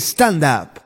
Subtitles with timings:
[0.00, 0.80] Stand Up.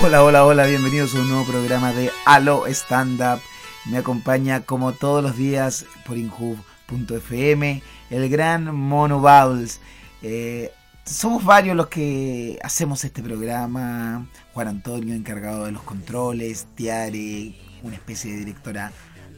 [0.00, 3.40] Hola, hola, hola, bienvenidos a un nuevo programa de Aló Stand Up.
[3.84, 9.80] Me acompaña como todos los días por Inhub.fm el gran Mono Bowles.
[10.22, 10.72] Eh,
[11.04, 14.26] somos varios los que hacemos este programa.
[14.54, 17.54] Juan Antonio, encargado de los controles, Tiare,
[17.84, 18.90] una especie de directora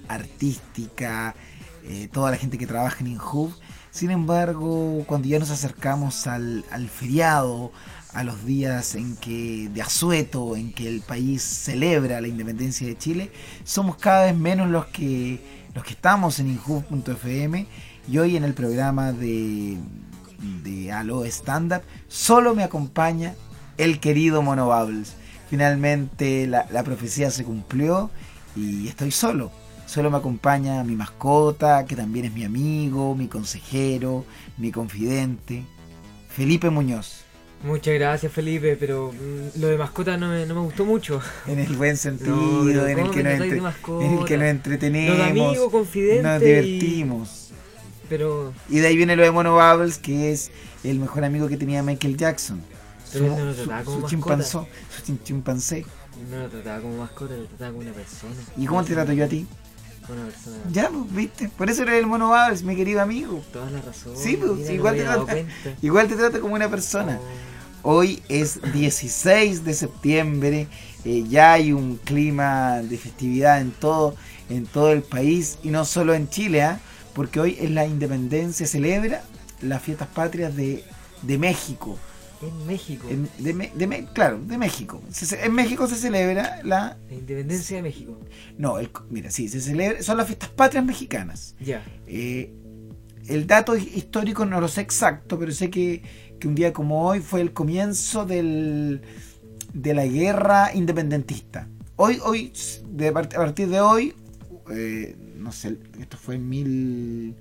[0.09, 1.35] artística,
[1.85, 3.55] eh, toda la gente que trabaja en Inhub.
[3.91, 7.71] Sin embargo, cuando ya nos acercamos al, al feriado,
[8.15, 12.97] a los días en que de asueto, en que el país celebra la independencia de
[12.97, 13.31] Chile,
[13.65, 15.41] somos cada vez menos los que
[15.75, 17.67] los que estamos en Inhub.fm
[18.09, 19.79] y hoy en el programa de
[20.63, 23.35] de Aló Stand solo me acompaña
[23.79, 25.15] el querido Mono Bubbles.
[25.49, 28.11] Finalmente la, la profecía se cumplió
[28.55, 29.51] y estoy solo.
[29.87, 34.25] Solo me acompaña mi mascota, que también es mi amigo, mi consejero,
[34.57, 35.65] mi confidente,
[36.29, 37.24] Felipe Muñoz.
[37.65, 41.21] Muchas gracias Felipe, pero mm, lo de mascota no me, no me gustó mucho.
[41.47, 44.47] En el buen sentido, No, en, el ¿cómo que nos entre- en el que nos
[44.49, 47.41] entretenemos, de amigo, confidente nos y- divertimos.
[48.09, 50.51] Pero, Y de ahí viene lo de Mono Bubbles, que es
[50.85, 52.61] el mejor amigo que tenía Michael Jackson.
[53.13, 54.11] Pero Su, no lo su- trataba como su mascota.
[54.11, 55.87] chimpanzó, su chim- chimpancé.
[56.31, 58.35] no lo trataba como mascota, lo trataba como una persona.
[58.59, 59.47] ¿Y cómo te trato yo a ti?
[60.07, 60.57] Una persona.
[60.71, 61.49] Ya, pues, viste.
[61.57, 63.43] Por eso eres el Mono Bubbles, mi querido amigo.
[63.55, 64.13] Toda la razón.
[64.17, 65.79] Sí, pues, mira, igual no te trata-.
[65.81, 67.19] Igual te como una persona.
[67.23, 67.54] Oh,
[67.85, 70.69] Hoy es 16 de septiembre,
[71.05, 74.17] eh, ya hay un clima de festividad en todo,
[74.49, 76.81] en todo el país y no solo en Chile, ¿ah?
[77.15, 79.23] porque hoy es la independencia, celebra
[79.61, 80.83] las fiestas patrias de,
[81.23, 81.99] de México.
[82.41, 83.07] en México.
[83.11, 85.03] En- de, Me- de claro, de México.
[85.11, 86.97] Se en México se celebra la...
[87.09, 88.19] La independencia de México.
[88.57, 91.55] No, el- mira, sí, se celebra, son las fiestas patrias mexicanas.
[91.61, 91.85] Ya.
[92.07, 92.51] Eh,
[93.29, 96.03] el dato hi- histórico no lo sé exacto, pero sé que,
[96.47, 99.03] un día como hoy fue el comienzo del,
[99.73, 101.69] de la guerra independentista.
[101.97, 102.53] Hoy, hoy
[102.89, 104.15] de, a partir de hoy,
[104.71, 107.35] eh, no sé, esto fue en mil...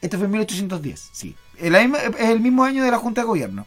[0.00, 1.34] Esto fue en 1810, sí.
[1.58, 1.72] Es
[2.20, 3.66] el mismo año de la Junta de Gobierno.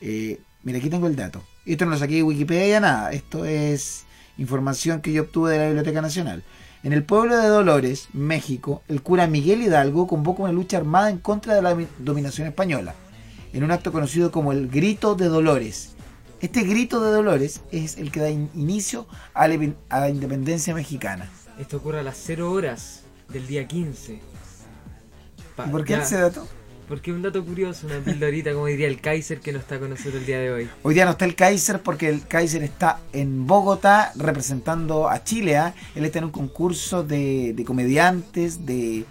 [0.00, 1.42] Eh, mira, aquí tengo el dato.
[1.66, 3.10] Esto no lo saqué de Wikipedia, nada.
[3.10, 4.04] Esto es
[4.38, 6.44] información que yo obtuve de la Biblioteca Nacional.
[6.84, 11.18] En el pueblo de Dolores, México, el cura Miguel Hidalgo convoca una lucha armada en
[11.18, 12.94] contra de la domi- dominación española,
[13.52, 15.90] en un acto conocido como el Grito de Dolores.
[16.40, 20.08] Este Grito de Dolores es el que da in- inicio a la, in- a la
[20.10, 21.30] independencia mexicana.
[21.58, 24.20] Esto ocurre a las 0 horas del día 15.
[25.56, 26.48] Pa- ¿Y por qué ya, ese dato?
[26.88, 30.16] Porque un dato curioso, una pildorita, como diría el Kaiser, que no está con nosotros
[30.16, 30.68] el día de hoy.
[30.82, 35.56] Hoy día no está el Kaiser porque el Kaiser está en Bogotá representando a Chile.
[35.56, 35.74] ¿ah?
[35.94, 39.04] Él está en un concurso de, de comediantes, de,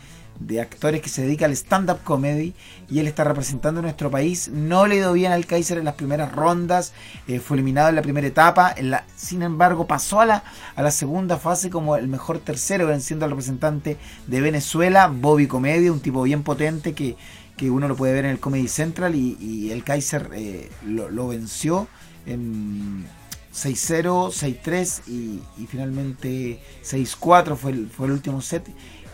[0.46, 2.54] de actores que se dedica al stand-up comedy
[2.90, 4.50] y él está representando nuestro país.
[4.50, 6.94] No le ido bien al Kaiser en las primeras rondas,
[7.28, 8.76] eh, fue eliminado en la primera etapa,
[9.16, 10.44] sin embargo pasó a la,
[10.76, 13.98] a la segunda fase como el mejor tercero, venciendo al representante
[14.28, 17.16] de Venezuela, Bobby Comedia, un tipo bien potente que,
[17.58, 21.88] que uno lo puede ver en el Comedy Central y, el Kaiser eh, lo, venció
[22.26, 23.06] en
[23.54, 24.32] 6-0,
[24.64, 28.68] 6-3 y, finalmente 6-4 fue fue el último set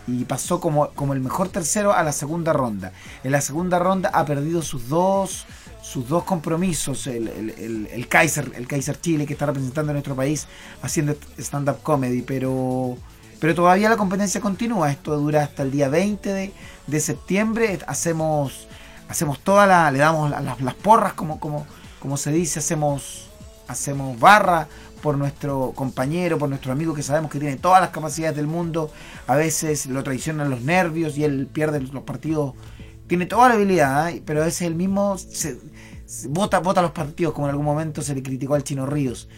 [0.08, 2.92] y pasó como, como el mejor tercero a la segunda ronda.
[3.22, 5.46] En la segunda ronda ha perdido sus dos
[5.80, 10.14] sus dos compromisos, el, el, el- Kaiser, el Kaiser Chile que está representando a nuestro
[10.16, 10.46] país
[10.82, 12.98] haciendo stand-up comedy, pero
[13.40, 16.52] pero todavía la competencia continúa, esto dura hasta el día 20 de,
[16.88, 18.66] de septiembre, hacemos
[19.08, 21.66] hacemos toda la, le damos la- las, las porras como, como,
[22.00, 23.28] como se dice, hacemos
[23.68, 24.66] hacemos barra
[24.98, 28.90] por nuestro compañero, por nuestro amigo que sabemos que tiene todas las capacidades del mundo,
[29.26, 32.54] a veces lo traicionan los nervios y él pierde los partidos,
[33.06, 34.22] tiene toda la habilidad, ¿eh?
[34.24, 35.58] pero a veces el mismo se,
[36.06, 39.28] se- bota, bota los partidos, como en algún momento se le criticó al Chino Ríos.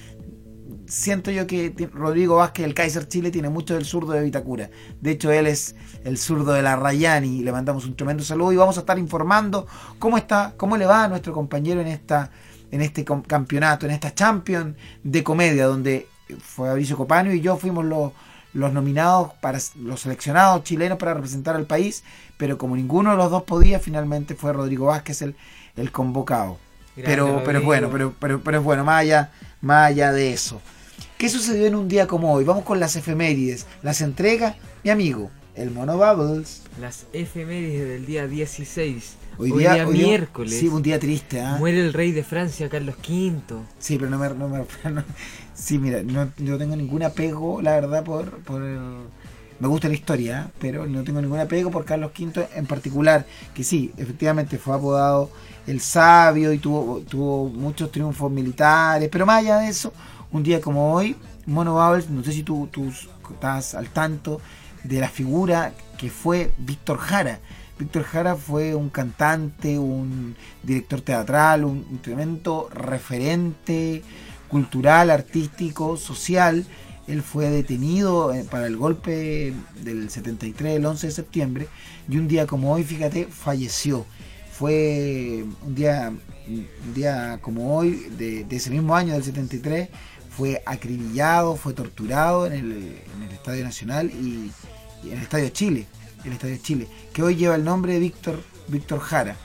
[0.86, 4.70] Siento yo que Rodrigo Vázquez, el Kaiser Chile, tiene mucho del zurdo de Vitacura.
[5.00, 7.44] De hecho, él es el zurdo de la Rayani.
[7.44, 9.68] Le mandamos un tremendo saludo y vamos a estar informando
[10.00, 12.32] cómo está, cómo le va a nuestro compañero en esta,
[12.70, 16.08] en este campeonato, en esta Champion de comedia, donde
[16.38, 18.12] Fabricio Copano y yo fuimos los,
[18.52, 22.04] los nominados para los seleccionados chilenos para representar al país,
[22.36, 25.36] pero como ninguno de los dos podía, finalmente fue Rodrigo Vázquez el,
[25.76, 26.58] el convocado.
[26.96, 29.30] Grande, Pero, pero es bueno, pero, pero, pero es bueno, más allá,
[29.60, 30.60] más allá de eso.
[31.16, 32.44] ¿Qué sucedió en un día como hoy?
[32.44, 33.66] Vamos con las efemérides.
[33.82, 36.62] Las entrega mi amigo, el Mono Bubbles.
[36.80, 39.16] Las efemérides del día 16.
[39.40, 40.58] Hoy, Hoy día, día hoy día- miércoles.
[40.58, 41.56] sí, un día triste, ¿ah?
[41.58, 43.40] Muere el rey de Francia, Carlos V.
[43.78, 44.58] Sí, pero no me, no me-
[44.90, 45.04] no-
[45.54, 50.50] sí, mira, no, no tengo ningún apego, la verdad, por, por, me gusta la historia,
[50.58, 55.30] pero no tengo ningún apego por Carlos V en particular, que sí, efectivamente fue apodado
[55.66, 59.90] el sabio y tuvo, tuvo muchos triunfos militares, pero más allá de eso,
[60.32, 61.16] un día como hoy,
[61.46, 62.92] Mono Bubbles, no sé si tú, tú
[63.32, 64.38] estás al tanto
[64.84, 67.40] de la figura que fue Víctor Jara.
[67.80, 74.02] Víctor Jara fue un cantante, un director teatral, un, tremendo referente
[74.48, 76.66] cultural, artístico, social.
[77.08, 81.68] Él fue detenido eh, para el golpe del 73, el 11 de septiembre,
[82.06, 84.04] y un día como hoy, fíjate, falleció.
[84.52, 86.12] Fue un día,
[86.46, 89.88] un día como hoy, de, ese mismo año del 73,
[90.28, 94.50] fue acribillado, fue torturado en el, Estadio Nacional y,
[95.04, 95.86] en el Estadio Chile,
[96.24, 99.36] el Estadio Chile, que hoy lleva el nombre de Víctor, Víctor Jara.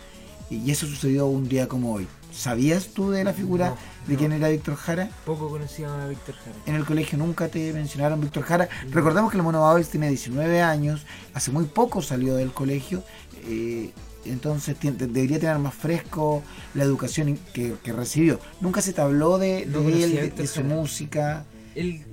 [0.50, 2.08] Y eso sucedió un día como hoy.
[2.32, 3.76] ¿Sabías tú de la figura
[4.08, 5.10] de quién era Víctor Jara?
[5.26, 6.58] Poco conocía a Víctor Jara.
[6.66, 8.70] En el colegio nunca te mencionaron Víctor Jara.
[8.92, 13.04] Recordemos que el Mono Babels tiene 19 años, hace muy poco salió del colegio.
[13.48, 13.92] Eh,
[14.26, 16.44] entonces debería tener más fresco
[16.74, 18.40] la educación que, recibió.
[18.60, 21.46] Nunca se te habló de, él, de, su música.
[21.74, 22.04] Él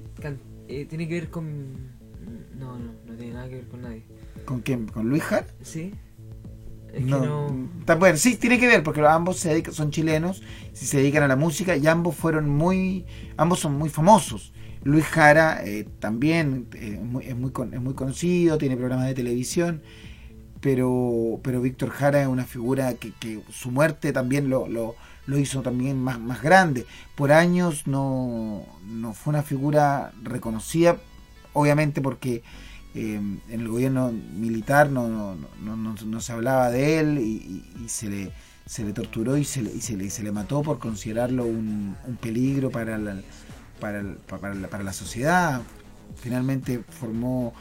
[0.69, 2.01] eh, tiene que ver con...
[2.57, 4.05] No, no, no tiene nada que ver con nadie.
[4.45, 4.87] ¿Con quién?
[4.87, 5.49] ¿Con Luis Hart?
[5.63, 5.95] Sí.
[7.01, 7.49] no,
[7.99, 10.43] Bueno, sí, tiene que ver, porque ambos se dedican, son chilenos,
[10.73, 13.07] si se dedican a la música, y ambos fueron muy,
[13.37, 14.53] ambos son muy famosos.
[14.85, 19.15] Luis Jara eh, también eh, es, muy, es, muy, es muy conocido, tiene programas de
[19.15, 19.83] televisión,
[20.61, 24.95] pero, pero Víctor Jara es una figura que, su muerte también lo, lo,
[25.39, 26.87] hizo también más, más grande.
[27.15, 30.99] Por años no, no fue una figura reconocida,
[31.53, 32.43] obviamente porque
[32.95, 38.09] eh, en el gobierno militar no, no, no, no se hablaba de él y, se,
[38.09, 38.33] le,
[38.67, 41.97] se le torturó y se le, y se le, se le mató por considerarlo un,
[42.07, 43.21] un peligro para la,
[43.81, 45.63] para, para, la, para la sociedad.
[46.17, 47.55] Finalmente formó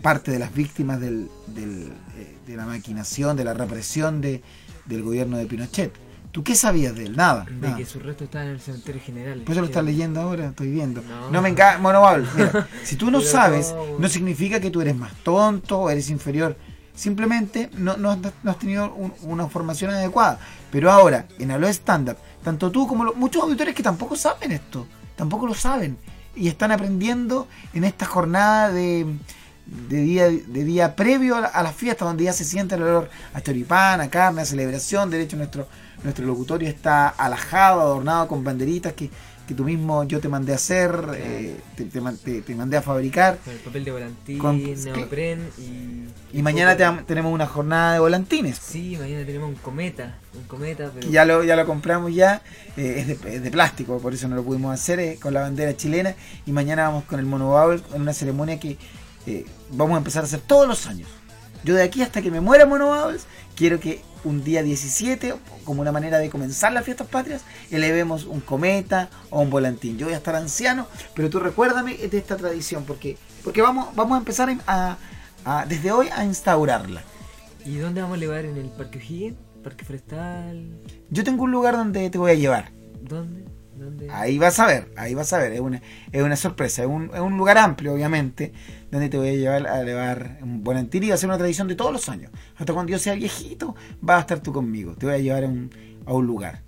[0.00, 4.42] parte de las víctimas del, eh, de la maquinación, de la represión de,
[4.86, 5.92] del gobierno de Pinochet.
[6.32, 7.14] ¿Tú qué sabías de él?
[7.14, 7.44] Nada.
[7.48, 9.42] De que su resto está en el cementerio general.
[9.44, 11.02] Pues lo estás leyendo ahora, estoy viendo.
[11.30, 11.80] No, me encanta.
[11.82, 12.02] Bueno,
[12.34, 16.56] mira, si tú no sabes, no significa que tú eres más tonto o eres inferior.
[16.94, 20.38] Simplemente no, no, has tenido una formación adecuada.
[20.70, 24.86] Pero ahora, en Alo Stand Up, tanto tú como muchos auditores que tampoco saben esto,
[25.16, 25.98] tampoco lo saben.
[26.34, 29.06] Y están aprendiendo en esta jornada de,
[29.66, 33.40] de día, de día previo a la, fiesta, donde ya se siente el olor a
[33.40, 35.10] choripán, a carne, a celebración.
[35.10, 35.68] De hecho, nuestro,
[36.02, 39.10] nuestro locutorio está alajado, adornado con banderitas que,
[39.46, 42.00] que tú mismo yo te mandé a hacer, eh, te, te,
[42.54, 43.38] mandé a fabricar.
[43.44, 44.74] Con el papel de volantín, con, y...
[46.32, 48.58] Y, mañana tenemos una jornada de volantines.
[48.58, 51.10] Sí, mañana tenemos un cometa, un cometa, pero...
[51.10, 52.42] Ya lo, ya lo compramos ya,
[52.76, 55.42] eh, es, de, es, de, plástico, por eso no lo pudimos hacer, eh, con la
[55.42, 56.14] bandera chilena.
[56.46, 58.78] Y mañana vamos con el Mono en una ceremonia que
[59.26, 61.08] eh, vamos a empezar a hacer todos los años.
[61.64, 65.80] Yo de aquí hasta que me muera Mono Bubbles, quiero que un día 17, como
[65.80, 69.98] una manera de comenzar las fiestas patrias, elevemos un cometa o un volantín.
[69.98, 74.16] Yo voy a estar anciano, pero tú recuérdame de esta tradición, porque, porque vamos, vamos
[74.16, 74.96] a empezar a,
[75.68, 77.02] desde hoy a instaurarla.
[77.64, 78.44] ¿Y dónde vamos a elevar?
[78.44, 79.36] ¿En el Parque O'Higgins?
[79.62, 80.78] ¿Parque Forestal?
[81.10, 82.70] Yo tengo un lugar donde te voy a llevar.
[83.00, 83.52] ¿Dónde?
[84.10, 85.82] Ahí vas a ver, ahí vas a ver, es una,
[86.12, 88.52] es una sorpresa, es un, es un lugar amplio, obviamente,
[88.92, 91.66] donde te voy a llevar a elevar un volantín y va a ser una tradición
[91.66, 92.30] de todos los años.
[92.56, 95.48] Hasta cuando yo sea viejito, vas a estar tú conmigo, te voy a llevar a
[95.48, 95.70] un,
[96.04, 96.62] a un lugar.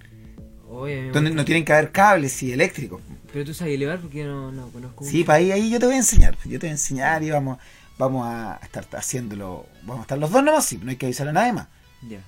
[0.67, 3.03] donde no tienen que haber cables y eléctricos.
[3.31, 5.05] Pero tú sabes elevar porque yo no, no conozco.
[5.05, 7.31] Sí, para ahí, ahí yo te voy a enseñar, yo te voy a enseñar y
[7.31, 7.59] vamos,
[7.99, 11.29] vamos a estar haciéndolo, vamos a estar los dos nomás, sí, no hay que avisar
[11.29, 11.69] a nadie más.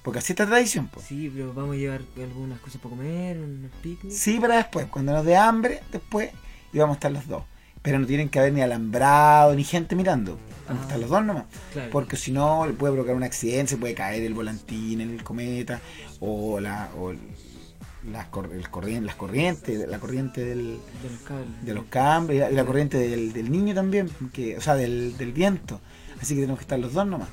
[0.02, 0.88] Porque así está tradición.
[0.88, 1.06] Pues.
[1.06, 4.12] Sí, pero vamos a llevar algunas cosas para comer, unos picnic.
[4.12, 6.30] Sí, para después, cuando nos dé hambre, después,
[6.72, 7.44] y vamos a estar los dos.
[7.86, 10.40] Pero no tienen que haber ni alambrado, ni gente mirando.
[10.66, 11.44] Vamos a estar los dos nomás.
[11.92, 15.80] Porque si no, le puede provocar un accidente, se puede caer el volantín, el cometa,
[16.18, 17.12] o la, o
[18.10, 22.54] las, el corriente, las corrientes, la corriente del, de los cables, de los cables y
[22.56, 25.80] la, corriente del, del, niño también, que, o sea, del, del viento.
[26.20, 27.28] Así que tenemos que estar los dos nomás.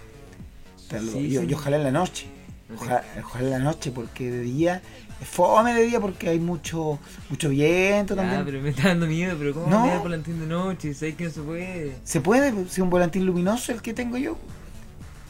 [1.19, 2.27] y, ojalá en la noche.
[2.75, 3.03] Ojalá,
[3.39, 4.83] en la noche, porque de día
[5.23, 6.99] es fome de día porque hay mucho
[7.29, 8.41] mucho viento también.
[8.41, 9.99] Ah, pero me está dando miedo, pero ¿cómo no.
[9.99, 10.93] volantín de noche?
[10.93, 11.95] ¿Sabes que no se puede?
[12.03, 14.37] Se puede, si un volantín luminoso el que tengo yo.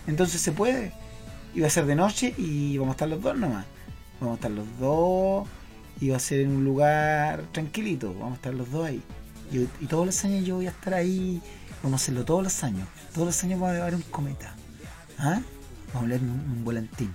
[0.08, 0.92] Entonces se puede.
[1.56, 3.66] Y va a ser de noche y vamos a estar los dos nomás.
[4.20, 5.48] Vamos a estar los dos
[6.02, 8.14] y va a ser en un lugar tranquilito.
[8.14, 9.02] Vamos a estar los dos ahí.
[9.52, 11.42] Y, y todos los años yo voy a estar ahí.
[11.84, 12.88] Vamos a hacerlo todos los años.
[13.14, 14.56] Todos los años vamos a llevar un cometa.
[15.20, 15.42] ¿Ah?
[15.88, 17.14] Vamos a hablar un, un volantín.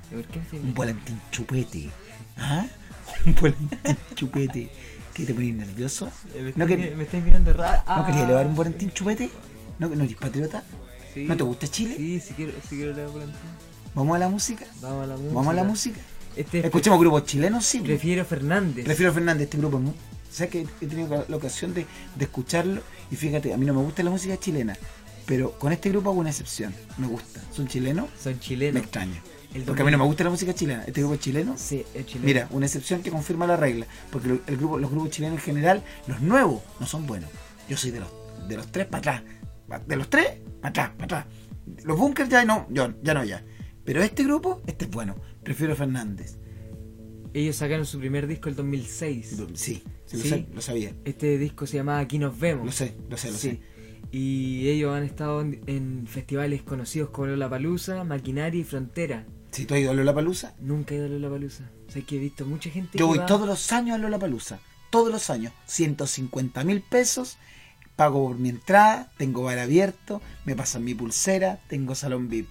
[0.52, 1.90] Un volantín chupete.
[2.38, 2.66] ¿Ah?
[3.26, 4.70] Un volantín chupete.
[5.14, 6.10] ¿Qué te pones nervioso?
[6.34, 7.82] Eh, me, ¿No que, me estás mirando raro.
[7.86, 9.30] ¿No quería elevar un volantín chupete?
[9.78, 10.62] ¿No, no eres patriota?
[11.12, 11.24] Sí.
[11.24, 11.94] ¿No te gusta Chile?
[11.96, 13.36] Sí, sí quiero, sí quiero la polenta.
[13.94, 14.64] ¿Vamos a la música?
[14.80, 15.34] Vamos a la música.
[15.34, 16.00] ¿Vamos a la música?
[16.36, 17.80] Este es Escuchemos grupos chilenos, sí.
[17.80, 18.84] Prefiero Fernández.
[18.84, 19.78] Prefiero Fernández, este grupo.
[19.78, 19.94] es mu-
[20.30, 22.82] ¿Sabes que he tenido la ocasión de, de escucharlo?
[23.10, 24.76] Y fíjate, a mí no me gusta la música chilena,
[25.26, 26.72] pero con este grupo hago una excepción.
[26.98, 27.40] Me gusta.
[27.50, 28.08] ¿Son chilenos?
[28.22, 28.82] Son Me chilenos.
[29.54, 30.84] El Porque a mí no me gusta la música chilena.
[30.84, 31.54] Este grupo es chileno.
[31.56, 32.26] Sí, es chileno.
[32.26, 33.86] Mira, una excepción que confirma la regla.
[34.10, 37.30] Porque el grupo, los grupos chilenos en general, los nuevos, no son buenos.
[37.68, 38.08] Yo soy de los,
[38.46, 39.82] de los tres para atrás.
[39.86, 40.26] De los tres,
[40.60, 41.26] para atrás, para atrás.
[41.84, 43.42] Los bunkers ya no, yo, ya no, ya.
[43.84, 45.16] Pero este grupo, este es bueno.
[45.42, 46.36] Prefiero Fernández.
[47.34, 49.28] Ellos sacaron su primer disco el 2006.
[49.28, 49.82] Sí, sí,
[50.16, 50.28] lo, Sí.
[50.28, 50.92] sé, lo sabía.
[51.04, 52.66] Este disco se llama Aquí nos vemos.
[52.66, 53.50] Lo sé, lo sé, lo Sí.
[53.50, 53.60] sé.
[54.10, 59.26] Y ellos han estado en, en festivales conocidos como Lollapalooza, Maquinaria y Frontera.
[59.58, 61.64] Si tú has ido a Lollapalooza, Nunca he ido a Lollapalooza.
[61.88, 64.58] O sea, que he visto mucha gente yo voy va- todos los años a Lollapalooza.
[64.90, 65.52] Todos los años.
[65.66, 67.36] 150 mil pesos.
[67.96, 72.48] Pago por mi entrada, tengo bar abierto, me pasan mi pulsera, tengo salón VIP.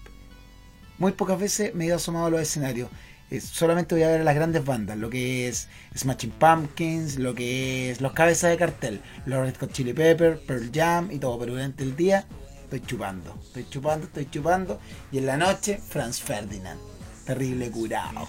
[0.97, 2.89] Muy pocas veces me he ido asomado a los escenarios.
[3.31, 7.33] Eh, solamente voy a ver a las grandes bandas, lo que es Smashing Pumpkins, lo
[7.35, 11.37] que es los cabezas de cartel, los Red Hot Chili Pepper, Pearl Jam y todo,
[11.39, 12.25] pero durante el día
[12.63, 14.79] estoy chupando, estoy chupando, estoy chupando
[15.11, 16.79] y en la noche Franz Ferdinand,
[17.27, 18.27] terrible curado.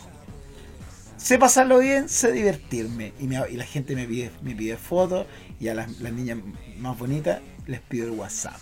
[1.16, 5.26] Sé pasarlo bien, sé divertirme y, me- y la gente me pide, me pide fotos
[5.60, 6.38] y a las, las niñas
[6.78, 8.60] más bonitas les pido el WhatsApp.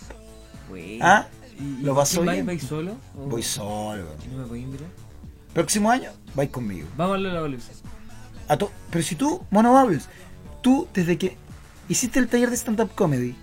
[0.69, 1.05] Bueno.
[1.05, 1.27] ¿Ah?
[1.59, 2.45] ¿Y- y ¿Lo pasó bien?
[2.45, 2.95] ¿Vais solo?
[3.15, 4.05] ¿O Voy solo.
[4.31, 4.87] ¿No me podéis invitar?
[5.53, 6.87] Próximo año, vais conmigo.
[6.97, 7.71] Vamos a Lollapalooza.
[8.47, 10.07] A to- Pero si tú, Mono Bubbles,
[10.61, 11.35] tú desde que
[11.89, 13.35] hiciste el taller de stand-up comedy,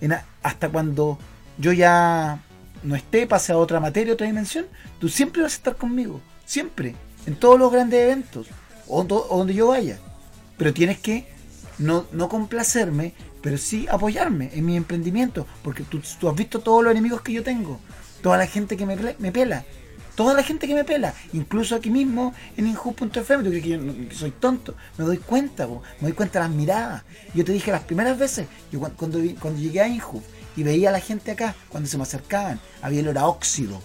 [0.00, 1.18] en a- hasta cuando
[1.58, 2.40] yo ya
[2.84, 4.66] no esté, pase a otra materia, otra dimensión,
[5.00, 6.20] tú siempre vas a estar conmigo.
[6.52, 6.94] Siempre.
[7.24, 8.46] En todos los grandes eventos.
[8.86, 9.98] O, do- o donde yo vaya.
[10.58, 11.26] Pero tienes que
[11.78, 15.46] no, complacerme, pero sí apoyarme en mi emprendimiento.
[15.64, 17.80] Porque tú, has visto todos los enemigos que yo tengo.
[18.22, 18.98] Toda la gente que me,
[19.32, 19.64] pela.
[20.14, 21.14] Toda la gente que me pela.
[21.32, 23.42] Incluso aquí mismo en Inhub.fm.
[23.44, 24.74] ¿Tú crees que yo no- soy tonto?
[24.98, 27.02] Me doy cuenta, me doy cuenta de las miradas.
[27.34, 30.22] Yo te dije las primeras veces, yo cu- cuando, cuando llegué a Inhub
[30.54, 33.80] y veía a la gente acá, cuando se me acercaban, había olor a óxido.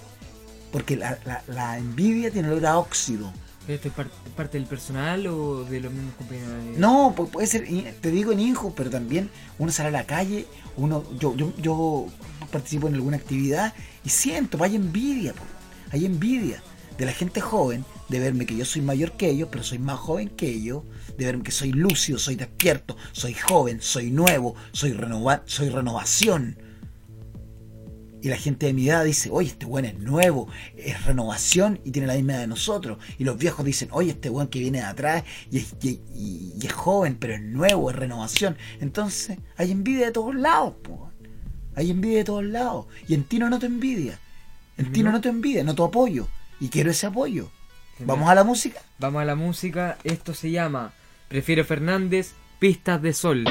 [0.72, 3.32] Porque la, la- la envidia tiene olor a óxido.
[3.66, 6.50] ¿Pero esto es par- parte del personal o de los mismos compañeros?
[6.66, 7.68] de- No, pu- puede ser,
[8.02, 10.46] te digo en Inju, pero también uno sale a la calle,
[10.78, 12.06] uno, yo, yo, yo
[12.52, 13.74] participo en alguna actividad
[14.06, 15.34] y siento, hay envidia,
[15.92, 16.62] hay envidia
[16.98, 20.00] de la gente joven, de verme que yo soy mayor que ellos, pero soy más
[20.00, 20.84] joven que ellos,
[21.18, 26.58] de verme que soy lúcido, soy despierto, soy joven, soy nuevo, soy, renova soy renovación.
[28.27, 31.91] Y la gente de mi edad dice, oye, este weón es nuevo, es renovación y
[31.91, 32.98] tiene la misma edad de nosotros.
[33.17, 36.53] Y los viejos dicen, oye, este weón que viene de atrás y es, y- y-
[36.62, 38.57] y es joven, pero es nuevo, es renovación.
[38.81, 41.10] Entonces, hay envidia de todos lados, po.
[41.75, 42.88] Hay envidia de todos lados.
[43.07, 44.19] Y en ti no noto envidia.
[44.77, 45.17] En ti no No.
[45.19, 46.27] noto envidia, noto apoyo.
[46.60, 47.50] Y quiero ese apoyo.
[47.98, 48.07] Genial.
[48.17, 48.81] ¿Vamos a la música?
[49.00, 49.98] Vamos a la música.
[50.03, 50.91] Esto se llama
[51.29, 53.46] Prefiero Fernández, Pistas de Sol.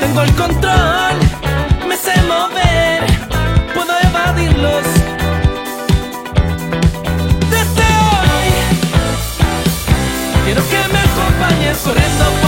[0.00, 1.16] Tengo el control,
[1.86, 3.04] me sé mover,
[3.74, 4.86] puedo evadirlos.
[7.50, 8.50] Desde hoy
[10.44, 12.41] Quiero que me acompañes corriendo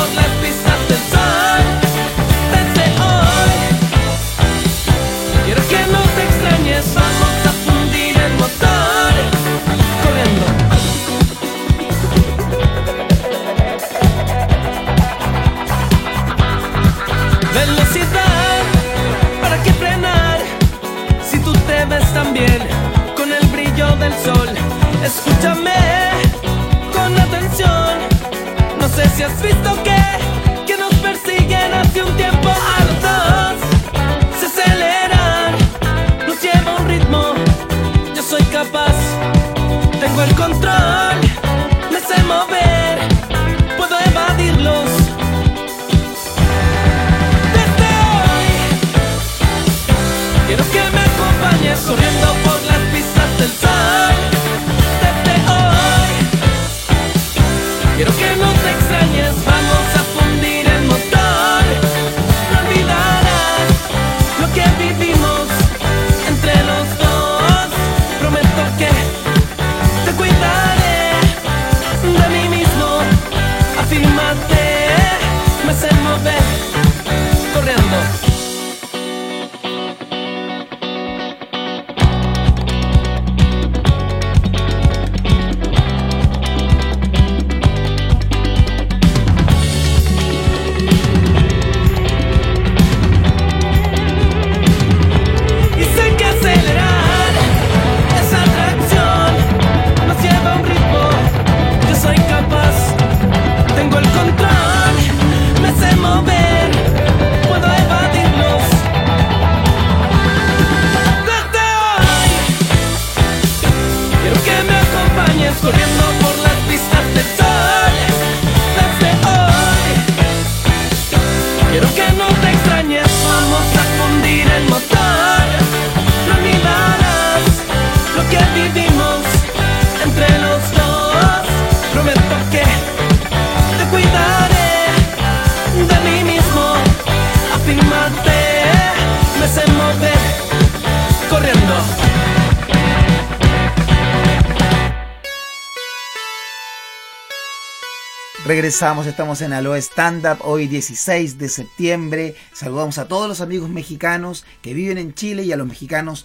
[148.55, 152.37] Regresamos, estamos en Aloe Stand Up, hoy 16 de septiembre.
[152.53, 156.25] Saludamos a todos los amigos mexicanos que viven en Chile y a los mexicanos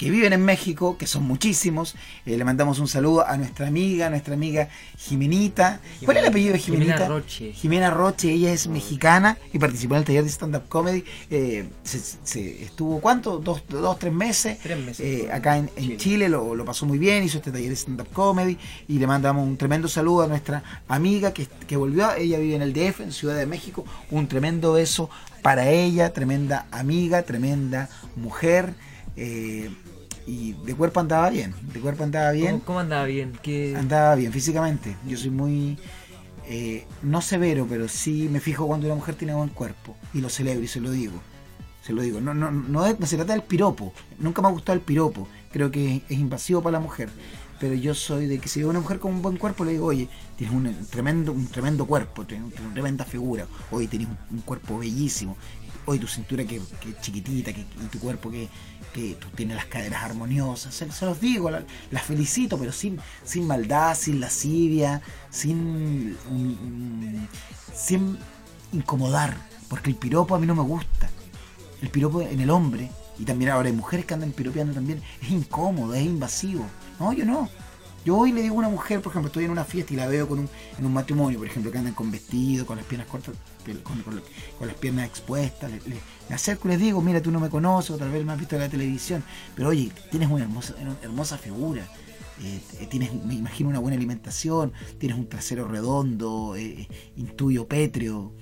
[0.00, 1.94] que viven en México, que son muchísimos.
[2.24, 5.78] Eh, le mandamos un saludo a nuestra amiga, nuestra amiga Jimenita.
[6.06, 6.92] ¿Cuál es el apellido de Jimenita?
[6.94, 7.52] Jimena Roche.
[7.52, 11.04] Jimena Roche, ella es mexicana y participó en el taller de stand-up comedy.
[11.30, 13.40] Eh, se, se estuvo, ¿cuánto?
[13.40, 14.58] Dos, dos tres meses.
[14.62, 15.00] Tres meses.
[15.04, 15.96] eh, acá en, en Chile.
[15.98, 18.56] Chile, lo, lo pasó muy bien, hizo este taller de stand-up comedy
[18.88, 22.14] y le mandamos un tremendo saludo a nuestra amiga que, que volvió.
[22.14, 23.84] Ella vive en el DF, en Ciudad de México.
[24.10, 25.10] Un tremendo beso
[25.42, 28.72] para ella, tremenda amiga, tremenda mujer.
[29.16, 29.68] eh,
[30.30, 32.52] y de cuerpo andaba bien, de cuerpo andaba bien.
[32.52, 33.32] ¿Cómo, cómo andaba bien?
[33.42, 33.74] ¿Qué...
[33.76, 34.96] Andaba bien físicamente.
[35.06, 35.78] Yo soy muy.
[36.46, 39.96] eh, no severo, pero sí me fijo cuando una mujer tiene buen cuerpo.
[40.14, 41.20] Y lo celebro y se lo digo.
[41.82, 42.20] Se lo digo.
[42.20, 43.92] No, no, no, es- no se trata del piropo.
[44.18, 45.26] Nunca me ha gustado el piropo.
[45.52, 47.08] Creo que es, es invasivo para la mujer.
[47.58, 49.86] Pero yo soy de que si veo una mujer con un buen cuerpo, le digo,
[49.86, 53.46] oye, tienes un tremendo, un tremendo cuerpo, tienes una tremenda figura.
[53.70, 55.36] Oye, tienes un, un cuerpo bellísimo.
[55.90, 58.48] Oye, tu cintura que, que chiquitita, que, y tu cuerpo que,
[58.94, 60.72] que tú tienes las caderas armoniosas.
[60.72, 66.16] Se, se los digo, la- las felicito, pero sin, sin maldad, sin lascivia, sin,
[67.74, 68.16] sin
[68.72, 69.36] incomodar.
[69.68, 71.10] Porque el piropo a mí no me gusta.
[71.82, 75.30] El piropo en el hombre, y también ahora hay mujeres que andan piropeando también, es
[75.30, 76.66] incómodo, es invasivo.
[77.00, 77.48] No, yo no.
[78.02, 80.06] Yo hoy le digo a una mujer, por ejemplo, estoy en una fiesta y la
[80.08, 83.06] veo con un, en un matrimonio, por ejemplo, que andan con vestido, con las piernas
[83.08, 83.34] cortas,
[84.58, 85.70] con, las piernas expuestas.
[85.70, 88.32] Le, le- acerco y les digo, mira, tú no me conoces, o tal vez me
[88.32, 91.86] has visto en la televisión, pero oye, tienes una hermosa, hermosa figura.
[92.42, 98.32] eh, tienes, me imagino, una buena alimentación, tienes un trasero redondo, eh, intuyo pétreo.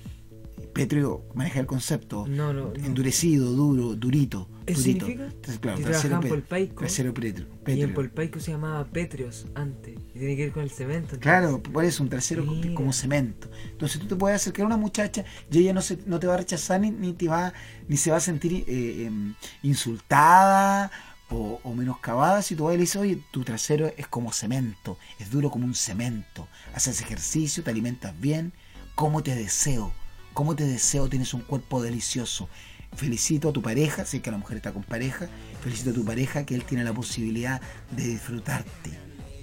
[0.73, 2.73] Pétreo maneja el concepto No, no, no.
[2.85, 4.47] endurecido, duro, durito.
[4.65, 5.05] ¿Eso durito.
[5.07, 5.25] significa?
[5.33, 6.75] Entonces, claro, trabajaban polpaico.
[6.75, 7.47] trasero pétreo.
[7.47, 7.93] Y en pétreo.
[7.95, 9.95] Polpaico se llamaba Petrios antes.
[10.13, 11.15] Y tiene que ver con el cemento.
[11.15, 11.19] entonces.
[11.21, 12.75] Claro, por eso un trasero Mira.
[12.75, 13.49] como cemento.
[13.71, 16.35] Entonces tú te puedes acercar a una muchacha y ella no, se, no te va
[16.35, 17.51] a rechazar ni, ni te va
[17.87, 20.91] ni se va a sentir eh, em, insultada
[21.29, 24.97] o, o menoscabada si tú vas y le dices, oye, tu trasero es como cemento,
[25.19, 26.47] es duro como un cemento.
[26.73, 28.53] Haces ejercicio, te alimentas bien,
[28.95, 29.91] ¿cómo te deseo?
[30.33, 31.07] ¿Cómo te deseo?
[31.09, 32.49] Tienes un cuerpo delicioso.
[32.95, 35.27] Felicito a tu pareja, sé que la mujer está con pareja,
[35.61, 37.61] felicito a tu pareja que él tiene la posibilidad
[37.91, 38.91] de disfrutarte.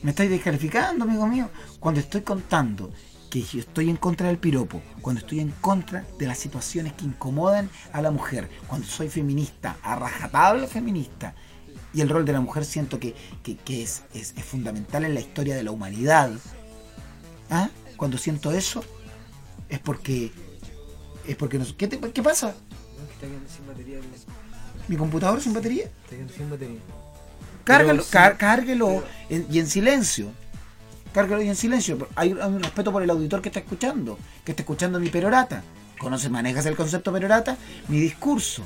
[0.02, 2.92] Me estáis descalificando, amigo mío, cuando estoy contando
[3.30, 7.70] que estoy en contra del piropo, cuando estoy en contra de las situaciones que incomodan
[7.92, 11.34] a la mujer, cuando soy feminista, a rajatabla feminista,
[11.94, 15.14] y el rol de la mujer siento que, que- que es, es- es fundamental en
[15.14, 16.30] la historia de la humanidad.
[17.50, 17.68] ¿Ah?
[17.96, 18.84] Cuando siento eso,
[19.68, 20.32] es porque.
[21.26, 22.48] Es porque nos, ¿qué, te- ¿Qué pasa?
[22.48, 23.98] No, que está quedando sin batería.
[23.98, 24.32] el- Está
[24.88, 25.90] ¿Mi computador sin batería?
[26.08, 26.78] quedando sin batería.
[27.64, 28.08] Cárgalo, sí.
[28.12, 30.28] car- cárguelo en- y en silencio.
[31.12, 32.08] Cárgalo y en silencio.
[32.14, 35.62] Hay, hay un respeto por el auditor que está escuchando, que está escuchando mi perorata.
[35.98, 37.56] ¿Conoces, manejas el concepto perorata?
[37.88, 38.62] Mi discurso.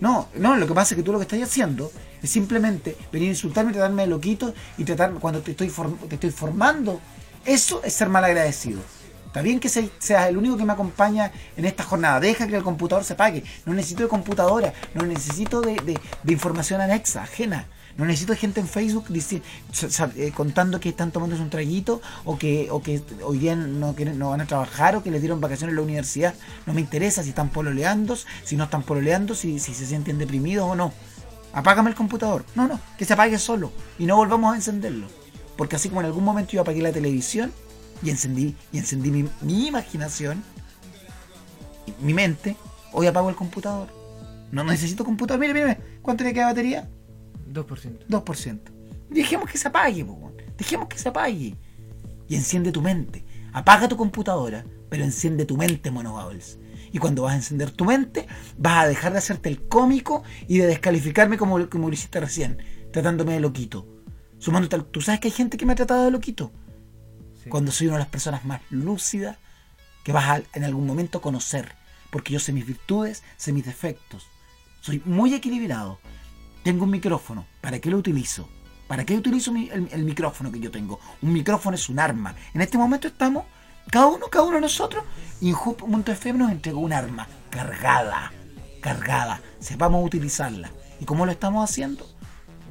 [0.00, 3.28] No, no, lo que pasa es que tú lo que estás haciendo es simplemente venir
[3.28, 7.00] a insultarme, tratarme de loquito y tratarme cuando te estoy, form- te estoy formando.
[7.44, 8.80] Eso es ser mal agradecido.
[9.32, 12.20] Está bien que se- seas el único que me acompaña en esta jornada.
[12.20, 13.42] Deja que el computador se apague.
[13.64, 14.74] No necesito de computadora.
[14.92, 17.66] No necesito de, información anexa, ajena.
[17.96, 19.06] No necesito gente en Facebook
[20.16, 24.18] eh, contando que están tomándose un traguito o que, o que hoy día no, quieren-
[24.18, 26.34] no van a trabajar o que les dieron vacaciones en la universidad.
[26.66, 30.68] No me interesa si están pololeando, si no están pololeando, si, si se sienten deprimidos
[30.70, 30.92] o no.
[31.54, 32.44] Apágame el computador.
[32.54, 35.06] No, no, que se apague solo y no volvamos a encenderlo.
[35.56, 37.50] Porque así como en algún momento yo apagué la televisión
[38.02, 40.42] y encendí, y encendí mi, mi imaginación,
[42.00, 42.56] mi mente,
[42.92, 43.88] hoy apago el computador.
[44.50, 45.40] No necesito computador.
[45.40, 45.78] Mire, mire.
[46.02, 46.90] ¿cuánto le queda de batería?
[47.50, 48.06] 2%.
[48.08, 48.60] 2%.
[49.10, 51.56] Dejemos que se apague, po, dejemos que se apague.
[52.28, 53.24] Y enciende tu mente.
[53.52, 56.58] Apaga tu computadora, pero enciende tu mente, Mono Bubbles.
[56.92, 58.26] Y cuando vas a encender tu mente,
[58.58, 62.58] vas a dejar de hacerte el cómico y de descalificarme como, como lo hiciste recién,
[62.92, 63.86] tratándome de loquito.
[64.38, 66.52] Sumándote al- ¿Tú sabes que hay gente que me ha tratado de loquito?
[67.48, 69.36] Cuando soy una de las personas más lúcidas
[70.04, 71.74] que vas a en algún momento conocer.
[72.10, 74.26] Porque yo sé mis virtudes, sé mis defectos.
[74.80, 75.98] Soy muy equilibrado.
[76.62, 77.46] Tengo un micrófono.
[77.60, 78.48] ¿Para qué lo utilizo?
[78.86, 81.00] ¿Para qué utilizo el, micrófono que yo tengo?
[81.22, 82.34] Un micrófono es un arma.
[82.52, 83.46] En este momento estamos,
[83.90, 85.04] cada uno, cada uno de nosotros,
[85.40, 88.32] y en Hub.fm nos entregó un arma cargada,
[88.82, 89.40] cargada.
[89.60, 90.70] Sepamos utilizarla.
[91.00, 92.06] ¿Y cómo lo estamos haciendo?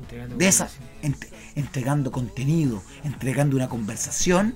[0.01, 0.67] Entregando de esa,
[1.03, 4.55] ent- entregando contenido, entregando una conversación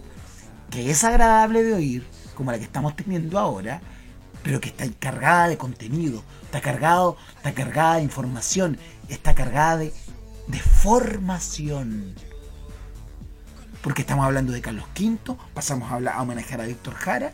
[0.69, 3.81] que es agradable de oír, como la que estamos teniendo ahora,
[4.43, 8.77] pero que está cargada de contenido, está cargado, está cargada de información,
[9.07, 9.93] está cargada de,
[10.47, 12.13] de formación.
[13.81, 17.33] Porque estamos hablando de Carlos V, pasamos a, hablar, a homenajear a Víctor Jara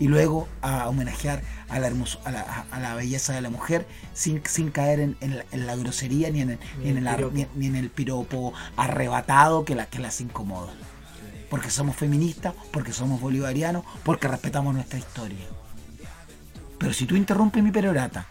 [0.00, 3.86] y luego a homenajear a la, hermoso- a la, a la belleza de la mujer
[4.14, 7.08] sin, sin caer en, en la, en la grosería ni en el, Ni en el
[7.08, 10.72] ar- ni- ni en el piropo arrebatado que, la, que las incomoda.
[11.50, 15.46] Porque somos feministas, porque somos bolivarianos, porque respetamos nuestra historia.
[16.78, 18.26] Pero si tú interrumpes mi perorata,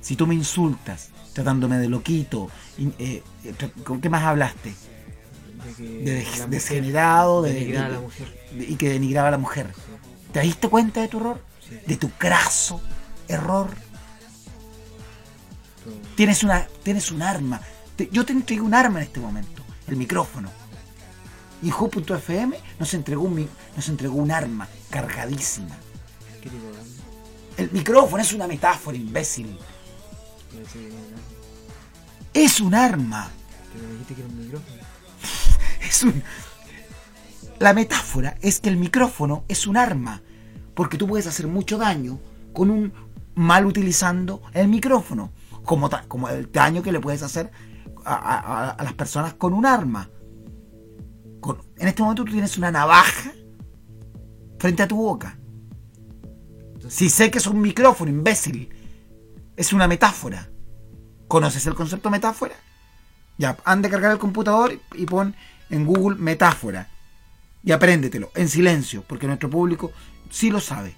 [0.00, 3.54] si tú me insultas, tratándome de loquito, eh, eh,
[3.84, 4.72] ¿con qué más hablaste?
[5.76, 6.60] De que De
[7.42, 8.40] de, denigraba de- a la mujer.
[8.58, 9.66] y que denigraba a la mujer.
[10.32, 11.42] ¿Te diste cuenta de tu error?
[11.66, 11.78] Sí.
[11.86, 12.80] De tu craso
[13.28, 13.70] error.
[16.16, 17.60] Tienes, una, tienes un arma.
[17.96, 20.50] Te- yo te entregué un arma en este momento, el micrófono.
[21.62, 25.76] Y Ju.fm nos entregó un, mi- nos entregó un arma cargadísima.
[26.42, 26.90] ¿Qué tipo de arma?
[27.56, 29.58] El micrófono es una metáfora, imbécil.
[32.32, 33.28] Es un arma.
[33.72, 34.76] Pero me dijiste que era un micrófono.
[35.82, 36.22] Es un...
[37.60, 40.22] La metáfora es que el micrófono es un arma.
[40.74, 42.18] Porque tú puedes hacer mucho daño
[42.54, 42.92] con un
[43.34, 45.30] mal utilizando el micrófono.
[45.64, 47.50] Como, como el daño que le puedes hacer
[48.04, 50.08] a, a- las personas con un arma.
[51.76, 53.30] En este momento tú tienes una navaja
[54.58, 55.38] frente a tu boca.
[56.88, 58.74] Si sé que es un micrófono, imbécil.
[59.54, 60.48] Es una metáfora.
[61.28, 62.54] ¿Conoces el concepto metáfora?
[63.36, 65.34] Ya, anda a cargar el computador y pon
[65.68, 66.88] en Google metáfora.
[67.62, 69.92] Y apréndetelo, en silencio, porque nuestro público
[70.30, 70.94] sí lo sabe.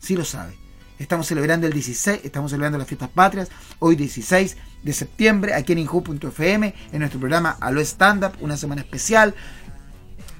[0.00, 0.56] Sí lo sabe.
[0.98, 5.78] Estamos celebrando el 16, estamos celebrando las fiestas patrias, hoy 16 de septiembre, aquí en
[5.78, 9.34] Inju.fm, en nuestro programa Aló Stand Up, una semana especial.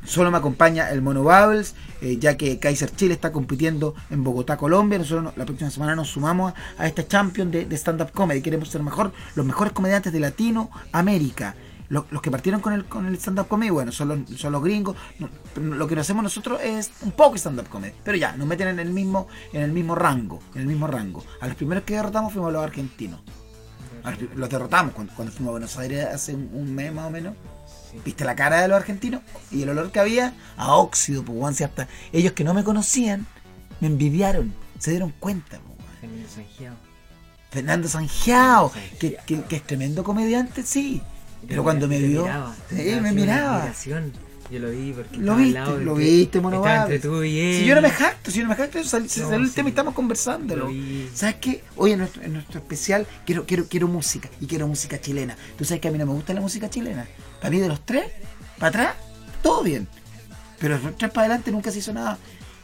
[0.04, 4.56] Solo me acompaña el Mono Bubbles, eh, ya que Kaiser Chile está compitiendo en Bogotá,
[4.56, 4.98] Colombia.
[4.98, 8.42] Nosotros no- la próxima semana nos sumamos a, a esta champion de, de stand-up comedy.
[8.42, 11.54] Queremos ser mejor, los mejores comediantes de Latinoamérica.
[11.92, 14.62] Lo- Los, que partieron con el, con el stand-up comedy, bueno, son los, son los
[14.64, 14.96] gringos.
[15.18, 17.92] No, lo que hacemos nosotros es un poco stand-up comedy.
[18.02, 20.40] Pero ya, nos meten en el mismo, en el mismo rango.
[20.54, 21.22] En el mismo rango.
[21.40, 23.20] A los primeros que derrotamos fuimos los argentinos.
[24.34, 27.34] Los, derrotamos cuando, cuando fuimos a Buenos Aires hace un, un mes más o menos.
[28.04, 29.20] ¿Viste la cara de los argentinos?
[29.50, 33.26] Y el olor que había a óxido, pues, hasta ellos que no me conocían
[33.80, 35.78] me envidiaron, se dieron cuenta, pues.
[36.00, 36.74] Fernando Sangiao.
[37.50, 38.72] Fernando Sangiao.
[38.98, 41.02] que, que- que es tremendo comediante, sí.
[41.48, 43.72] Pero cuando me vio, miraba, sí, te me miraba.
[44.50, 47.38] Yo lo vi porque Lo estaba al viste, lado lo viste, mono entre tú y
[47.40, 47.60] él.
[47.60, 49.48] Si yo no me jacto, si yo no me jacto, sal- se No, salió el
[49.48, 49.54] sí.
[49.54, 50.70] tema y estamos conversándolo.
[51.14, 51.64] ¿Sabes qué?
[51.76, 55.36] Hoy en nuestro, en nuestro especial quiero, quiero, quiero música y quiero música chilena.
[55.56, 57.06] Tú sabes que a mí no me gusta la música chilena.
[57.40, 58.04] Para mí de los tres,
[58.58, 58.94] para atrás,
[59.42, 59.88] todo bien.
[60.58, 62.18] Pero de los tres para adelante nunca se hizo nada,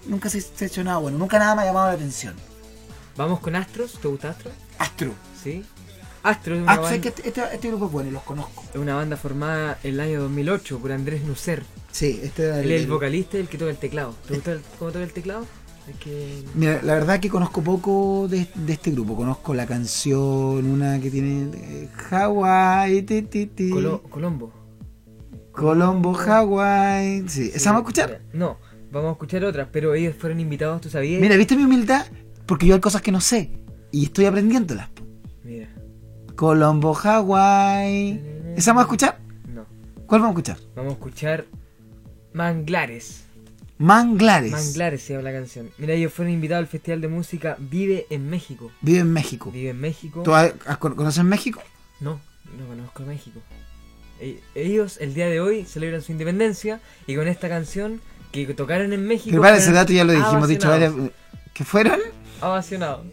[0.06, 2.34] nunca se, se hizo nada bueno, nunca nada me ha llamado la atención.
[3.16, 3.98] Vamos con Astros.
[3.98, 4.52] ¿Te gusta Astros?
[4.78, 5.14] Astro.
[5.42, 5.64] Sí.
[6.22, 8.64] Astros es una, Ah, banda, que este, este, grupo es bueno, los conozco.
[8.72, 11.62] es una banda formada en el año 2008 por Andrés Nucer.
[11.90, 14.14] Sí, este era Él es el vocalista y el que toca el teclado.
[14.26, 15.46] ¿Te gusta el- cómo toca el teclado?
[15.88, 16.42] Es que...
[16.54, 19.16] Mira, la verdad que conozco poco de, de este grupo.
[19.16, 23.70] Conozco la canción, una que tiene eh, Hawaii, ti, ti, ti.
[23.70, 24.52] Colo- Colombo.
[25.52, 27.28] Colombo, Hawaii.
[27.28, 28.20] Sí, ¿esa vamos a escuchar?
[28.32, 28.58] No,
[28.92, 31.20] vamos a escuchar otras, pero ellos fueron invitados, ¿tú sabías?
[31.20, 32.06] Mira, ¿viste mi humildad?
[32.46, 33.50] Porque yo hay cosas que no sé
[33.90, 34.88] y estoy aprendiéndolas.
[35.42, 35.68] Mira.
[36.48, 38.22] Colombo, Hawaii.
[38.56, 39.18] ¿Esa vamos a escuchar?
[39.52, 39.66] No.
[40.06, 40.56] ¿Cuál vamos a escuchar?
[40.76, 41.44] Vamos a escuchar
[42.32, 43.24] Manglares.
[43.78, 44.52] Manglares.
[44.52, 45.68] Manglares se llama la canción.
[45.78, 48.70] Mira, ellos fueron invitados al Festival de Música Vive en México.
[48.82, 49.50] Vive en México.
[49.50, 50.22] Vive en México.
[50.22, 51.60] ¿Tú has- has- conoces México?
[51.98, 52.20] No,
[52.56, 53.40] no conozco México.
[54.20, 58.92] E- Ellos el día de hoy celebran su independencia y con esta canción que tocaron
[58.92, 59.30] en México.
[59.30, 60.92] Pero para ese dato ya lo dijimos, dicho varias.
[61.52, 61.98] ¿Que fueron?
[62.40, 63.06] Ovacionados.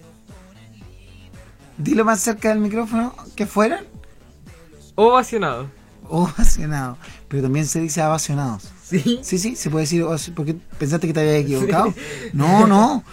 [1.77, 3.13] Dilo más cerca del micrófono.
[3.35, 3.79] ¿Que fueron?
[4.95, 5.67] Ovacionados.
[6.07, 6.97] Ovacionados.
[7.27, 8.69] Pero también se dice ovacionados.
[8.83, 9.19] ¿Sí?
[9.23, 11.93] Sí, sí, se puede decir, porque pensaste que te habías equivocado.
[12.33, 13.03] No, no.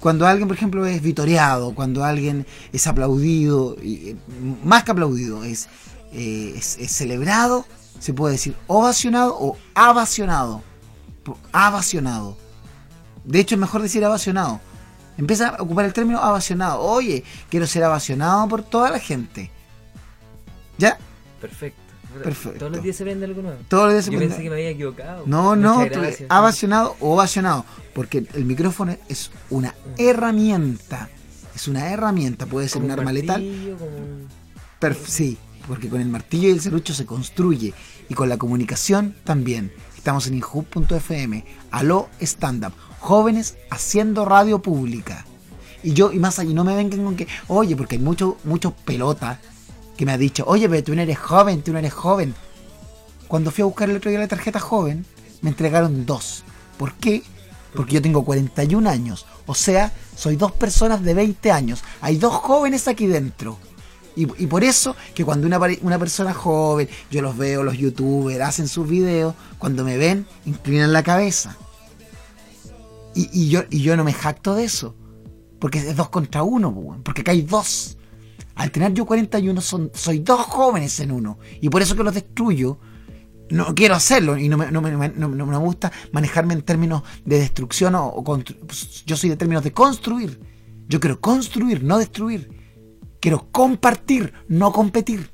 [0.00, 4.16] Cuando alguien, por ejemplo, es vitoreado, cuando alguien es aplaudido, y, eh,
[4.64, 5.68] más que aplaudido, es,
[6.12, 7.66] eh, es, es celebrado,
[8.00, 10.62] se puede decir ovacionado o avacionado.
[11.22, 12.36] Po- Avacionado.
[13.24, 14.60] De hecho, es mejor decir avacionado.
[15.22, 16.80] Empieza a ocupar el término avacionado.
[16.80, 19.50] Oye, quiero ser avacionado por toda la gente.
[20.78, 20.98] ¿Ya?
[21.40, 21.80] Perfecto.
[22.22, 22.58] Perfecto.
[22.58, 23.58] Todos los días se vende algo nuevo.
[23.68, 25.22] Todos los días se Yo vende- pensé que me había equivocado.
[25.26, 25.86] No, no,
[26.28, 31.08] ovacionado o ovacionado, porque el micrófono es una herramienta.
[31.54, 33.40] Es una herramienta, puede ser Como un arma letal.
[33.78, 34.28] como un-
[34.80, 37.72] Perf- sí, porque con el martillo y el serrucho se construye
[38.08, 39.72] y con la comunicación también.
[39.96, 45.26] Estamos en inhub.fm, aló stand up, jóvenes haciendo radio pública.
[45.82, 48.72] Y yo, y más allá, no me vengan con que, oye, porque hay muchos muchos
[48.84, 49.38] pelotas
[49.96, 52.34] que me ha dicho, oye, pero tú no eres joven, tú no eres joven.
[53.26, 55.04] Cuando fui a buscar el otro día la tarjeta joven,
[55.40, 56.44] me entregaron dos.
[56.78, 57.22] ¿Por qué?
[57.74, 59.26] Porque yo tengo 41 años.
[59.46, 61.82] O sea, soy dos personas de 20 años.
[62.00, 63.58] Hay dos jóvenes aquí dentro.
[64.14, 68.40] Y, y por eso que cuando una, una persona joven, yo los veo, los youtubers,
[68.42, 71.56] hacen sus videos, cuando me ven, inclinan la cabeza.
[73.14, 74.96] Y, y yo, y yo no me jacto de eso.
[75.58, 77.96] Porque es dos contra uno, weón, porque acá hay dos.
[78.54, 81.38] Al tener yo 41 son, soy dos jóvenes en uno.
[81.60, 82.78] Y por eso que los destruyo.
[83.50, 87.02] No quiero hacerlo y no me, no me- no- no me gusta manejarme en términos
[87.26, 90.40] de destrucción o, o pues, yo soy de términos de construir.
[90.88, 92.48] Yo quiero construir, no destruir.
[93.20, 95.30] Quiero compartir, no competir.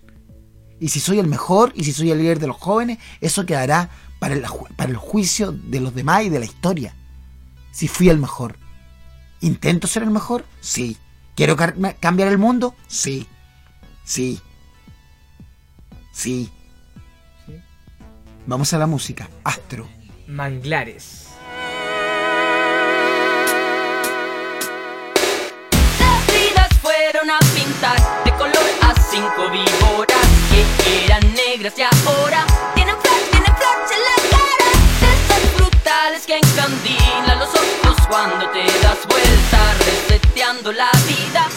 [0.80, 3.88] Y si soy el mejor y si soy el líder de los jóvenes, eso quedará
[4.18, 4.44] para el,
[4.76, 6.94] para el juicio de los demás y de la historia.
[7.78, 8.56] Si fui el mejor.
[9.40, 10.44] ¿Intento ser el mejor?
[10.60, 10.96] Sí.
[11.36, 11.54] ¿Quiero
[12.00, 12.74] cambiar el mundo?
[12.88, 13.28] Sí.
[14.02, 14.40] Sí.
[16.10, 16.50] Sí.
[17.46, 17.60] Sí.
[18.46, 19.30] Vamos a la música.
[19.44, 19.86] Astro.
[20.26, 21.28] Manglares.
[26.00, 30.26] Las vidas fueron a pintar de color a cinco víboras
[30.82, 32.44] que eran negras y ahora
[38.08, 41.48] cuando te das vuelta, reseteando la vida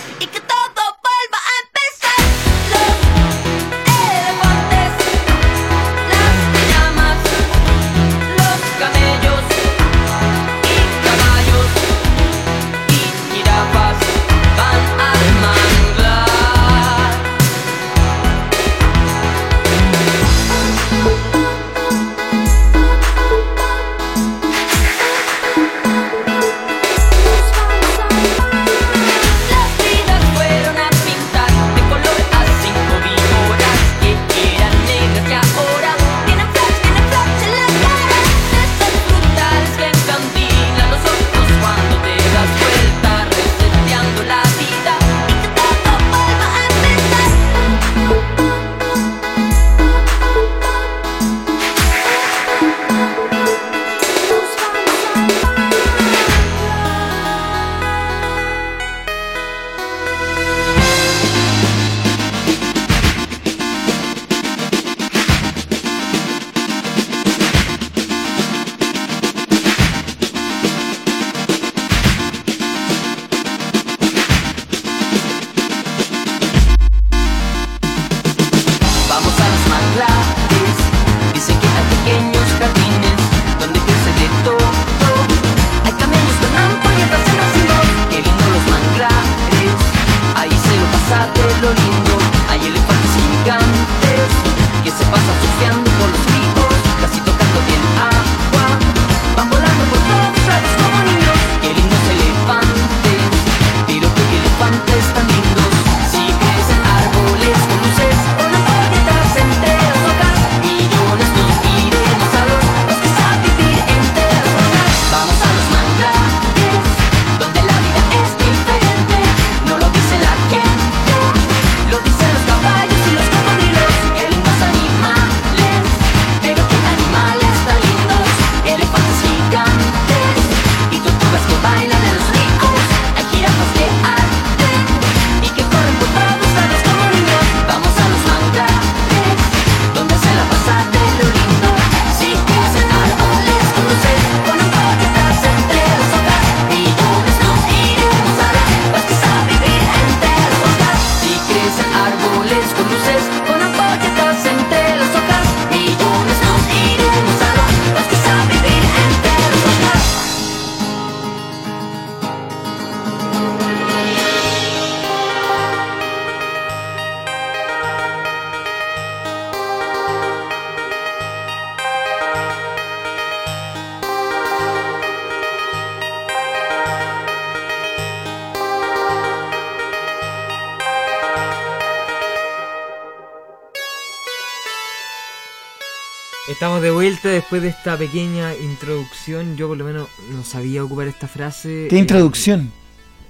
[187.21, 189.55] vuelta después de esta pequeña introducción.
[189.55, 191.87] Yo por lo menos no sabía ocupar esta frase.
[191.89, 192.71] ¿Qué eh, introducción?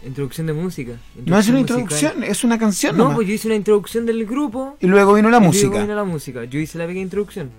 [0.05, 0.93] introducción de música.
[1.25, 1.81] No es una musical.
[1.81, 3.17] introducción, es una canción No, nomás.
[3.17, 4.75] pues yo hice una introducción del grupo.
[4.79, 5.81] Y luego vino la y luego música.
[5.81, 6.43] vino la música.
[6.45, 7.49] Yo hice la pequeña introducción.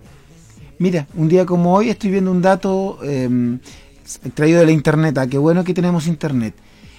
[0.78, 3.58] Mira, un día como hoy estoy viendo un dato eh,
[4.34, 5.16] traído de la internet.
[5.18, 6.54] Ah, qué bueno que tenemos internet.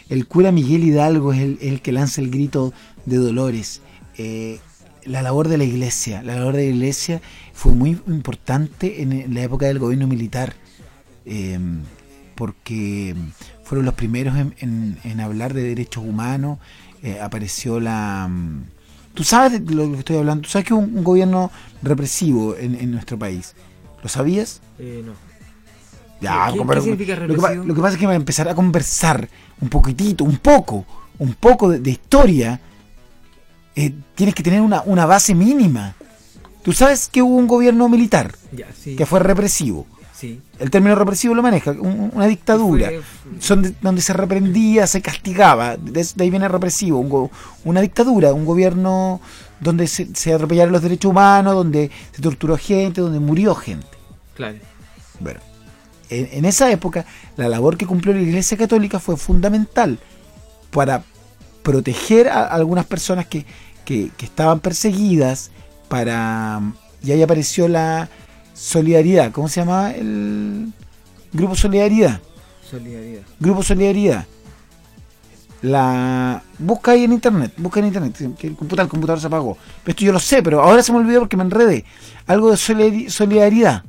[0.10, 2.72] El cura Miguel Hidalgo es el, el que lanza el grito
[3.06, 3.82] de Dolores.
[4.17, 4.60] Eh,
[5.06, 7.22] la labor de la iglesia, la labor de la iglesia
[7.54, 10.54] fue muy importante en, la época del gobierno militar,
[11.26, 11.60] eh,
[12.36, 13.16] porque
[13.63, 16.58] fueron los primeros en, en- en hablar de derechos humanos.
[17.04, 18.28] eh, apareció la...
[18.30, 18.63] mm,
[19.13, 21.52] Tú sabes de lo que estoy hablando, tú sabes que hubo un, un gobierno
[21.84, 23.54] represivo en, en nuestro país.
[24.02, 24.60] ¿Lo sabías?
[24.80, 25.13] Eh, no.
[26.20, 28.56] Ya, ¿Qué- qué pero- significa que, lo que pasa es que va a empezar a
[28.56, 29.30] conversar
[29.62, 30.86] un poquitito, un poco,
[31.20, 32.60] un poco de, de historia.
[33.76, 35.94] eh, tienes que tener una, una base mínima.
[36.63, 38.95] Tú sabes que hubo un gobierno militar Ya, sí.
[38.95, 39.86] que fue represivo.
[40.13, 40.39] Sí.
[40.60, 42.88] El término represivo lo maneja, un- una dictadura.
[42.88, 45.76] Fue- Son de- donde se reprendía, se castigaba.
[45.76, 46.99] De, de ahí viene represivo.
[46.99, 47.32] un go-
[47.65, 49.19] una dictadura, un gobierno
[49.60, 53.86] donde se, se atropellaron los derechos humanos, donde se torturó gente, donde murió gente.
[54.36, 54.58] Claro.
[55.19, 55.41] Bueno,
[56.10, 59.99] en, en esa época la labor que cumplió la Iglesia Católica fue fundamental
[60.71, 61.04] para
[61.63, 63.45] proteger a algunas personas que,
[63.86, 65.52] que- que estaban perseguidas,
[65.93, 66.60] para
[67.03, 68.10] y ahí apareció la
[68.56, 70.73] solidaridad, ¿cómo se llama el
[71.32, 72.19] grupo Solidaridad?
[72.67, 73.21] Solidaridad.
[73.39, 74.25] Grupo Solidaridad.
[75.62, 79.56] La busca ahí en internet, busca en internet, que el computador, el computador se apagó.
[79.86, 81.86] Esto yo lo sé, pero ahora se me olvidó porque me enredé.
[82.25, 83.84] Algo de solidari- solidaridad.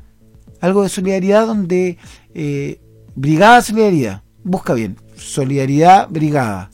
[0.60, 1.96] Algo de solidaridad donde
[2.34, 2.80] eh,
[3.14, 4.22] Brigada Solidaridad.
[4.44, 4.98] Busca bien.
[5.16, 6.70] Solidaridad Brigada.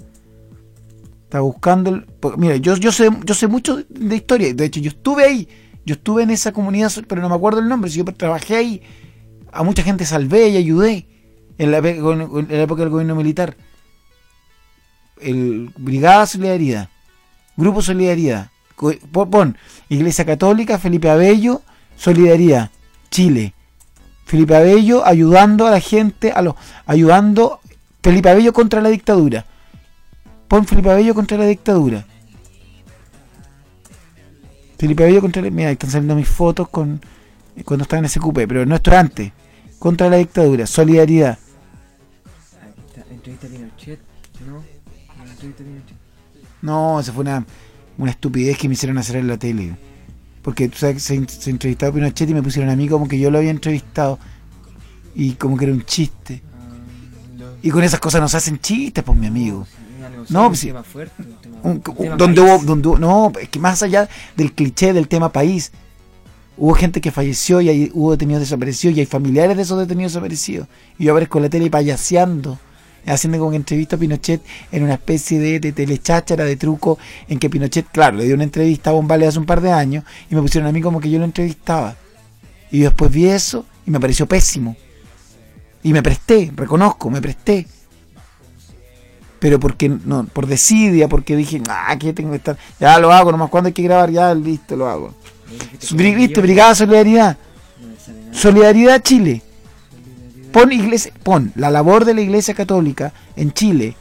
[1.22, 2.06] Está buscando el-
[2.37, 5.48] mira, yo, yo sé yo sé mucho de historia, de hecho yo estuve ahí.
[5.85, 8.83] Yo estuve en esa comunidad, pero no me acuerdo el nombre, yo trabajé ahí,
[9.50, 11.06] a mucha gente salvé y ayudé
[11.59, 13.56] en la, época del gobierno militar.
[15.20, 16.88] El Brigada Solidaridad,
[17.56, 18.50] Grupo Solidaridad,
[19.12, 19.56] pon,
[19.88, 21.62] Iglesia Católica, Felipe Abello,
[21.96, 22.70] Solidaridad,
[23.11, 23.54] Chile.
[24.24, 26.54] Felipe Abello ayudando a la gente, a los,
[26.87, 27.59] ayudando
[28.02, 29.44] Felipe Abello contra la dictadura.
[30.46, 32.06] Pon Felipe Abello contra la dictadura.
[34.80, 37.02] Felipe Abello contra la, mira, ahí están saliendo mis fotos con
[37.66, 39.30] cuando estaba en ese cupé, pero no esto antes.
[39.78, 41.38] Contra la dictadura, solidaridad.
[46.62, 46.98] No.
[46.98, 47.44] esa fue una,
[47.98, 49.76] una estupidez que me hicieron hacer en la tele.
[50.40, 53.18] Porque tú sabes se, se entrevistaba a Pinochet y me pusieron a mí como que
[53.18, 54.18] yo lo había entrevistado.
[55.14, 56.40] Y como que era un chiste.
[57.60, 59.66] Y con esas cosas nos hacen chistes, pues mi amigo.
[60.28, 60.66] No, un sí.
[60.68, 61.22] tema fuerte.
[61.22, 62.54] Un tema, Un- un tema donde país.
[62.54, 65.72] hubo, donde hubo- no, es que más allá del cliché del tema país,
[66.56, 70.12] hubo gente que falleció y hay, hubo detenidos desaparecidos y hay familiares de esos detenidos
[70.12, 70.68] desaparecidos.
[70.98, 72.59] Y yo aparezco en la tele payaseando,
[73.07, 77.38] haciendo como que entrevista a Pinochet en una especie de, de telecháchara, de truco, en
[77.38, 80.34] que Pinochet, claro, le dio una entrevista a Bombale hace un par de años y
[80.34, 81.97] me pusieron a mí como que yo lo entrevistaba.
[82.70, 84.76] Y después vi eso y me pareció pésimo.
[85.82, 87.66] Y me presté, reconozco, me presté
[89.41, 93.32] pero porque no, por desidia, porque dije, ah, que tengo que estar, ya lo hago,
[93.32, 95.14] nomás cuando hay que grabar, ya listo, lo hago.
[95.93, 96.41] ¿Viste?
[96.41, 97.36] Brigada Solidaridad,
[97.80, 98.34] No.
[98.34, 99.43] Solidaridad Chile.
[99.43, 100.53] Solidaridad.
[100.53, 103.97] Pon iglesia, pon la labor de la Iglesia Católica en Chile.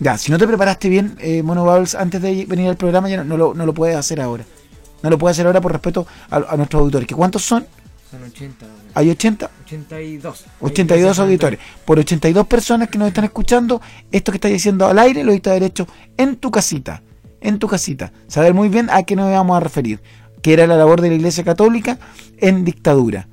[0.00, 3.18] Ya, si no te preparaste bien, eh, Mono Bubbles, antes de venir al programa, ya
[3.18, 4.44] no, no lo, no lo puedes hacer ahora.
[5.02, 7.06] No lo puedes hacer ahora por respeto a, a nuestros auditores.
[7.06, 7.66] ¿Que ¿Cuántos son?
[8.10, 8.66] Son 80.
[8.96, 9.50] ¿Hay 80?
[9.66, 10.44] 82.
[10.58, 11.60] 82 Gracias, auditores.
[11.84, 15.52] Por 82 personas que nos están escuchando, esto que estás diciendo al aire lo está
[15.52, 15.86] derecho
[16.16, 17.02] en tu casita.
[17.42, 18.10] En tu casita.
[18.26, 20.00] Saber muy bien a qué nos vamos a referir.
[20.40, 21.98] Que era la labor de la Iglesia Católica
[22.38, 23.28] en dictadura.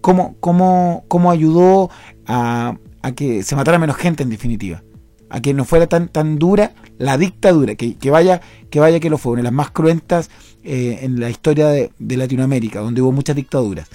[0.00, 1.90] Cómo, cómo, cómo ayudó
[2.24, 4.84] a, a que se matara menos gente en definitiva.
[5.30, 7.74] A que no fuera tan, tan dura la dictadura.
[7.74, 8.40] Que, que vaya,
[8.70, 9.32] que vaya que lo fue.
[9.32, 10.30] Una de las más cruentas
[10.62, 13.88] eh, en la historia de, de Latinoamérica, donde hubo muchas dictaduras.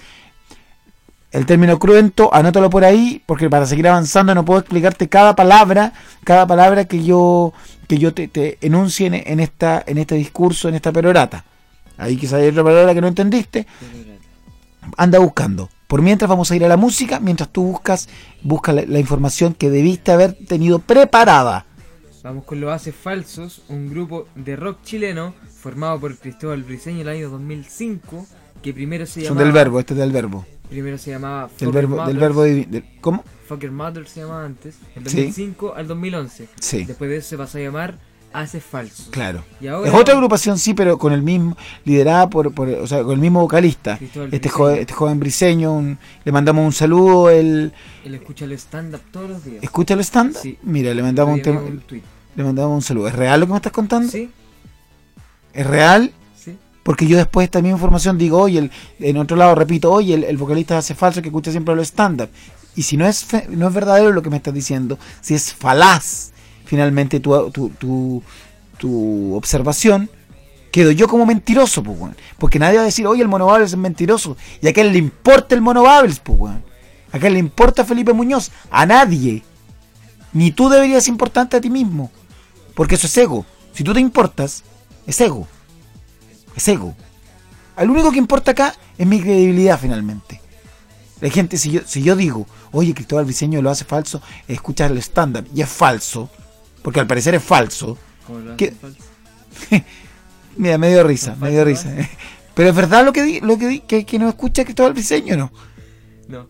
[1.34, 5.92] El término cruento, anótalo por ahí, porque para seguir avanzando no puedo explicarte cada palabra,
[6.24, 7.54] cada palabra que yo,
[7.88, 11.44] que yo te, te enuncie en, en esta, en este discurso, en esta perorata.
[11.98, 13.66] Ahí quizá hay otra palabra que no entendiste,
[14.96, 15.70] anda buscando.
[15.88, 18.10] Por mientras vamos a ir a la música, mientras tú buscas,
[18.44, 21.66] busca la, la información que debiste haber tenido preparada.
[22.24, 27.08] Vamos con Los Haces Falsos, un grupo de rock chileno formado por Cristóbal Briseño en
[27.08, 28.28] el año 2005,
[28.62, 29.44] que primero se Son llamaba...
[29.44, 30.46] del verbo, este es del verbo.
[30.74, 33.24] Primero se llamaba Del verbo, del verbo del- ¿Cómo?
[33.48, 35.18] Fucker Mother se llamaba antes, del Sí.
[35.18, 36.48] 2005 al 2011.
[36.60, 36.84] Sí.
[36.86, 38.00] Después de eso se pasó a llamar
[38.34, 39.10] Haces Falsos.
[39.12, 39.44] Claro.
[39.62, 41.56] Y ahora- Es otra agrupación, sí, pero con el mismo,
[41.86, 43.98] liderada por, por o sea, con el mismo vocalista.
[44.00, 47.72] Cristóbal Este joven, este joven briseño, un- le mandamos un saludo, él
[48.04, 49.62] Él escucha el stand-up todos los días.
[49.64, 50.36] escucha el stand.
[50.36, 50.58] Sí.
[50.64, 51.62] Mira, le mandamos un tema,
[52.36, 53.08] le mandamos un saludo.
[53.10, 54.10] ¿Es real lo que me estás contando?
[54.12, 54.32] Sí,
[55.54, 56.12] ¿Es real?
[56.84, 60.14] Porque yo después de esta misma información digo, oye, el- en otro lado repito, oye,
[60.14, 62.30] el, vocalista hace falso que escucha siempre los stand-up.
[62.76, 66.32] Y si no es, no es verdadero lo que me estás diciendo, si es falaz
[66.66, 68.24] finalmente tu, tu, tu,
[68.78, 70.10] tu observación,
[70.72, 72.16] quedo yo como mentiroso, pues, weón.
[72.40, 74.36] Porque nadie va a decir, oye, el Mono Babels es mentiroso.
[74.62, 76.64] ¿Y a quién le importa el Mono Babels, pues, weón?
[77.12, 78.52] ¿A quién le importa Felipe Muñoz?
[78.72, 79.44] A nadie.
[80.34, 82.10] Ni tú deberías importante a ti mismo.
[82.74, 83.46] Porque eso es ego.
[83.72, 84.64] Si tú te importas,
[85.06, 85.48] es ego.
[86.56, 86.96] Es ego.
[87.78, 90.40] El único que importa acá es mi credibilidad finalmente.
[91.22, 94.98] La gente, si yo, si yo digo, oye, Cristóbal Briseño lo hace falso, escucha el
[94.98, 96.30] stand-up y es falso,
[96.82, 97.98] porque al parecer es falso,
[98.28, 99.04] hacen Falsos.
[100.58, 102.10] mira, me dio risa, ¿Es me dio falso, risa.
[102.54, 105.36] Pero es verdad lo que di, lo que di, que, que no escucha Cristóbal Briseño,
[105.38, 105.52] ¿no?
[106.28, 106.50] No.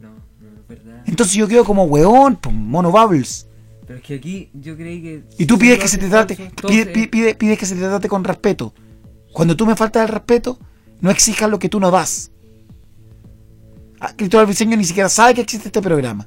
[0.00, 0.08] No,
[0.40, 1.02] no es verdad.
[1.06, 2.38] Entonces yo quedo como weón,
[2.70, 3.46] mono bubbles.
[3.86, 5.24] Pero es que aquí yo creí que.
[5.38, 7.66] Y tú pides que se te trate, falso, todo pide- se- pide- pide- pides que
[7.66, 8.72] se te trate con respeto.
[9.36, 10.58] Cuando tú me faltas el respeto,
[11.02, 12.30] no exijas lo que tú no das.
[14.00, 16.26] Ah, Cristóbal Briseño ni siquiera sabe que existe este programa.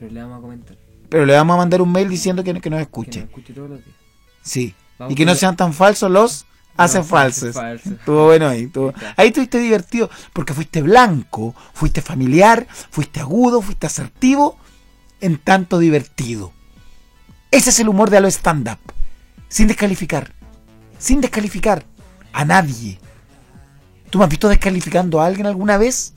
[0.00, 0.76] Pero le vamos a comentar.
[1.10, 3.20] Pero le vamos a mandar un mail diciendo que, que nos Que escuche.
[3.20, 3.96] nos escuche todos los días.
[4.40, 4.74] Sí.
[4.98, 6.46] Vamos y que no sean tan falsos los
[6.78, 7.56] hacen No, falsos.
[7.84, 8.62] Estuvo bueno ahí.
[8.62, 8.94] estuvo-.
[9.18, 14.56] Ahí estuviste divertido porque fuiste blanco, fuiste familiar, fuiste agudo, fuiste asertivo,
[15.20, 16.54] en tanto divertido.
[17.50, 18.78] Ese es el humor de a lo stand-up.
[19.46, 20.32] Sin descalificar.
[20.98, 21.84] Sin descalificar
[22.36, 22.98] a nadie.
[24.10, 26.12] ¿Tú me has visto descalificando a alguien alguna vez?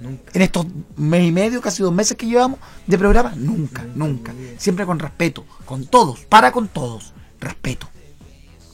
[0.00, 0.32] Nunca.
[0.34, 3.32] en estos mes y medio, casi dos meses que llevamos de programa?
[3.36, 4.34] Nunca, Nunca.
[4.58, 7.14] Siempre con respeto, con todos, para con todos.
[7.40, 7.88] Respeto,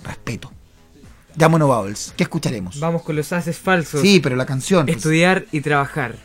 [0.02, 0.50] respeto.
[1.36, 2.80] Ya Mono Bubbles, ¿qué escucharemos?
[2.80, 4.00] Vamos con los haces falsos.
[4.00, 4.86] Sí, pero la canción.
[4.86, 6.16] pues, Estudiar y trabajar.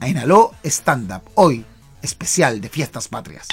[0.00, 1.64] Ainaló Stand Up, hoy,
[2.02, 3.46] especial de Fiestas Patrias.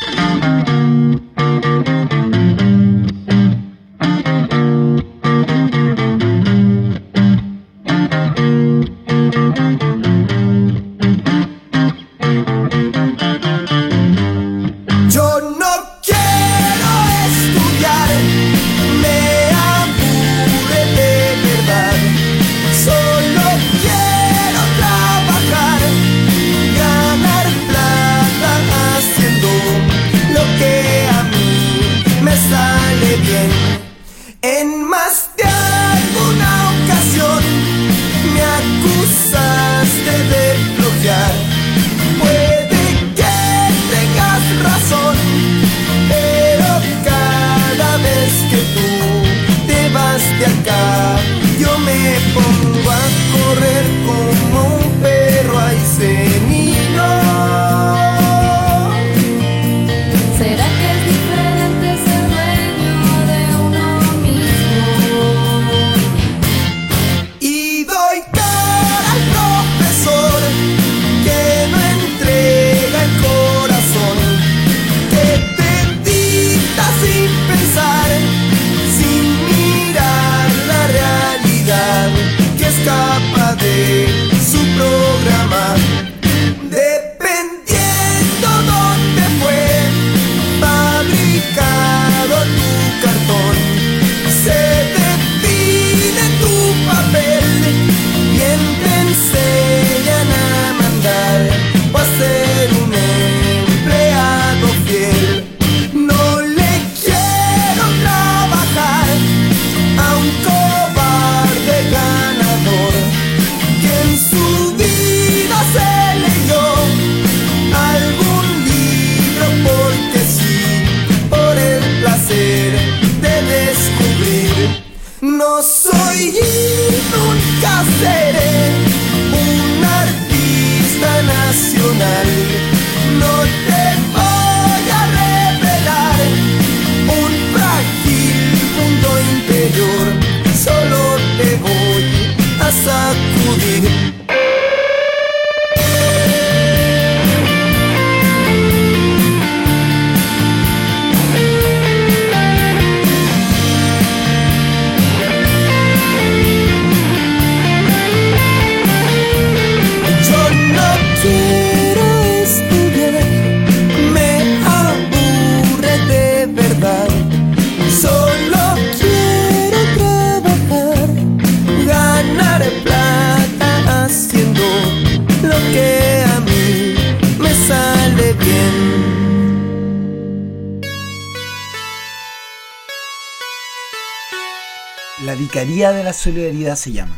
[185.80, 187.18] Vicaría de la Solidaridad se llama.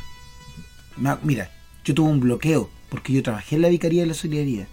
[0.95, 1.49] Ma- Mira,
[1.84, 4.68] yo tuve un bloqueo porque yo trabajé en la Vicaría de la Solidaridad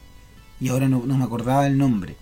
[0.60, 2.14] y ahora no, me acordaba el nombre,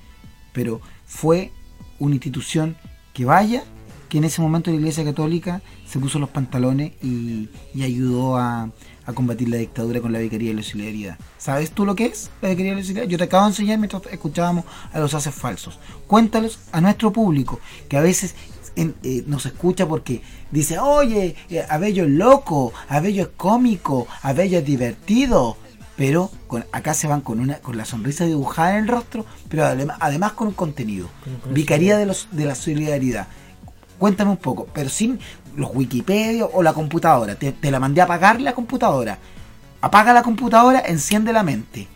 [0.53, 1.51] pero fue
[1.99, 2.77] una institución
[3.13, 3.65] que vaya,
[4.09, 8.71] que en ese momento la Iglesia Católica se puso los pantalones y, y ayudó a,
[9.05, 11.19] a combatir la dictadura con la Vicaría de la Solidaridad.
[11.37, 13.11] ¿Sabes tú lo que es la Vicaría de la Solidaridad?
[13.11, 15.81] Yo te acabo de enseñar mientras escuchábamos a los haces falsos.
[16.07, 17.59] Cuéntalos a nuestro público,
[17.89, 18.37] que a veces
[18.77, 24.59] en- eh, nos escucha porque dice, oye, eh, Abello es loco, Abello es cómico, Abello
[24.59, 25.57] es divertido.
[25.97, 29.65] Pero con, acá se van con una con la sonrisa dibujada en el rostro, pero
[29.65, 31.09] adem- además con un contenido.
[31.55, 33.29] Vicaría de, los, de la solidaridad.
[33.99, 35.19] Cuéntame un poco, pero sin
[35.57, 37.35] los Wikipedia o la computadora.
[37.37, 39.17] Te, te la mandé a apagar la computadora.
[39.81, 41.89] Apaga la computadora, enciende la mente.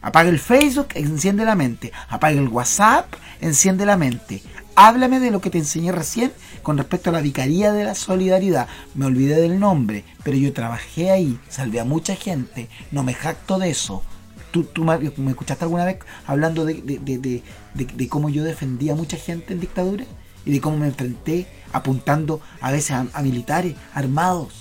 [0.00, 1.92] Apaga el Facebook, enciende la mente.
[2.08, 3.06] Apaga el WhatsApp,
[3.40, 4.42] enciende la mente.
[4.74, 8.68] Háblame de lo que te enseñé recién con respecto a la Vicaría de la Solidaridad.
[8.94, 13.58] Me olvidé del nombre, pero yo trabajé ahí, salvé a mucha gente, no me jacto
[13.58, 14.02] de eso.
[14.50, 14.94] ¿Tú, tú me,
[15.30, 17.42] escuchaste alguna vez hablando de, de- de-
[17.74, 20.04] de- cómo yo defendía a mucha gente en dictadura?
[20.44, 24.54] Y de cómo me enfrenté apuntando a veces a, a militares armados.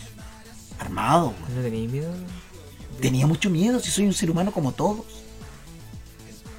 [0.80, 1.34] Armados.
[1.55, 2.14] ¿No tenéis miedo?
[3.01, 5.05] Tenía mucho miedo si soy un ser humano como todos.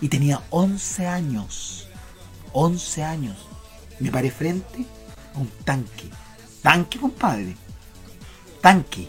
[0.00, 1.88] Y tenía 11 años.
[2.52, 3.36] 11 años.
[4.00, 4.84] Me paré frente
[5.34, 6.04] a un tanque.
[6.62, 7.56] Tanque, compadre.
[8.60, 9.08] Tanque.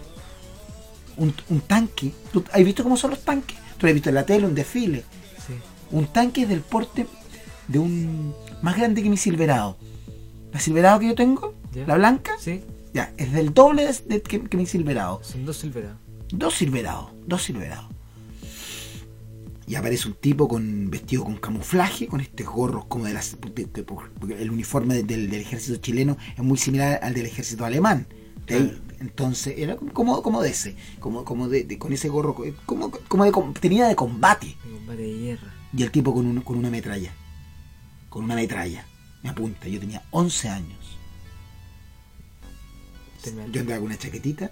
[1.17, 2.13] Un, un tanque.
[2.31, 3.57] ¿Tú has visto cómo son los tanques?
[3.77, 5.03] Tú lo has visto en la tele, un desfile.
[5.45, 5.53] Sí.
[5.91, 7.07] Un tanque del porte
[7.67, 8.33] de un...
[8.61, 9.77] Más grande que mi Silverado.
[10.51, 11.53] La Silverado que yo tengo,
[11.87, 12.63] la blanca, Sí,
[12.93, 15.19] ya, es del doble de, de- que, que mi Silverado.
[15.23, 15.97] son dos silverados.
[16.31, 17.85] Dos silverados, dos silverados.
[19.65, 23.37] Y aparece un tipo con vestido con camuflaje, con este gorros como de las.
[23.55, 23.65] de-
[24.39, 28.05] el uniforme de- del, del ejército chileno es muy similar al del ejército alemán.
[28.49, 32.35] Ahí, Entonces, era como, como de ese, como, como de, con ese gorro,
[32.65, 34.47] como, como de, tenía de combate.
[34.47, 35.53] De combate de guerra.
[35.75, 37.13] Y el tipo con, un- con una metralla.
[38.09, 38.85] Con una metralla.
[39.23, 39.67] Me apunta.
[39.69, 40.97] Yo tenía 11 años.
[43.51, 44.51] Yo andaba con una chaquetita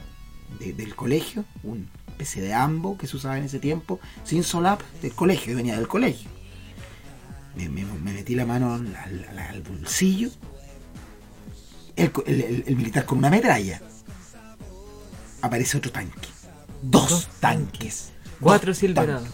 [0.59, 1.89] de- del colegio, un
[2.21, 5.75] especie de ambo que se usaba en ese tiempo, sin solap del colegio, yo venía
[5.75, 6.29] del colegio.
[7.55, 10.29] Me, me- me metí la mano al, al- al bolsillo,
[11.95, 13.81] el, co- el- el- el militar con una metralla.
[15.41, 16.27] Aparece otro tanque.
[16.83, 18.11] Dos, Dos tanques.
[18.39, 19.27] Cuatro Dos silverados.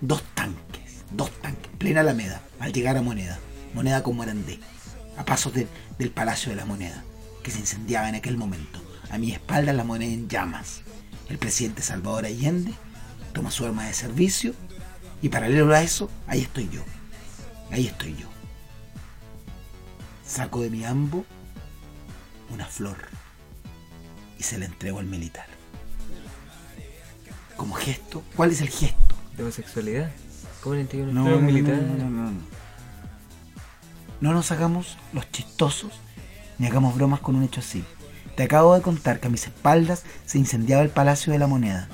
[0.00, 1.02] Dos tanques.
[1.10, 1.70] Dos tanques.
[1.78, 2.42] Plena Alameda.
[2.60, 3.38] Al llegar a Moneda.
[3.74, 4.60] Moneda con Morandé.
[5.16, 5.66] A pasos de-
[5.98, 7.02] del Palacio de la Moneda.
[7.42, 8.80] Que se incendiaba en aquel momento.
[9.10, 10.80] A mi espalda la moneda en llamas.
[11.28, 12.72] El presidente Salvador Allende
[13.32, 14.54] toma su arma de servicio.
[15.22, 16.82] Y paralelo a eso, ahí estoy yo.
[17.70, 18.28] Ahí estoy yo.
[20.26, 21.24] Saco de mi ambo
[22.52, 22.96] una flor.
[24.38, 25.46] Y se la entrego al militar.
[27.56, 28.22] Como gesto.
[28.36, 29.14] ¿Cuál es el gesto?
[29.36, 30.10] De homosexualidad.
[30.62, 31.76] ¿Cómo le entregan un No, flor no, no, militar?
[31.76, 32.40] no, no, no, no.
[34.20, 35.92] No nos hagamos los chistosos
[36.58, 37.84] ni hagamos bromas con un hecho así.
[38.36, 41.88] Te acabo de contar que a mis espaldas se incendiaba el Palacio de la Moneda.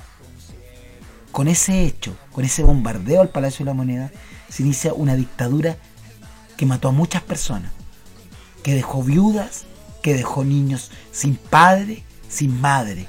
[1.32, 4.10] Con ese hecho, con ese bombardeo al Palacio de la Moneda,
[4.48, 5.76] se inicia una dictadura
[6.56, 7.70] que mató a muchas personas,
[8.62, 9.64] que dejó viudas,
[10.02, 13.06] que dejó niños sin padre, sin madre.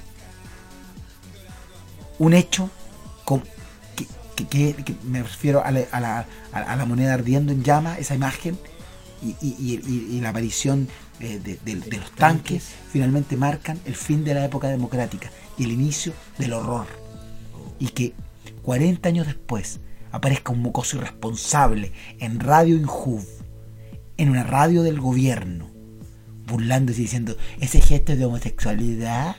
[2.20, 2.70] Un hecho
[3.26, 3.44] con-
[4.50, 8.60] que, me refiero a la, moneda ardiendo en llamas, esa imagen,
[9.22, 10.88] y la aparición
[11.22, 15.64] eh, de, de- de los tanques, finalmente marcan el fin de la época democrática y
[15.66, 16.88] el inicio del horror.
[17.80, 18.14] Y que
[18.64, 19.80] 40 años después
[20.12, 23.26] aparezca un mocoso irresponsable en Radio Injuv,
[24.18, 25.70] en una radio del gobierno,
[26.46, 29.38] burlándose y diciendo, ese gesto es de homosexualidad,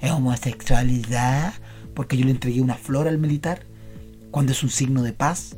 [0.00, 1.54] es homosexualidad,
[1.94, 3.66] porque yo le entregué una flor al militar,
[4.30, 5.56] cuando es un signo de paz,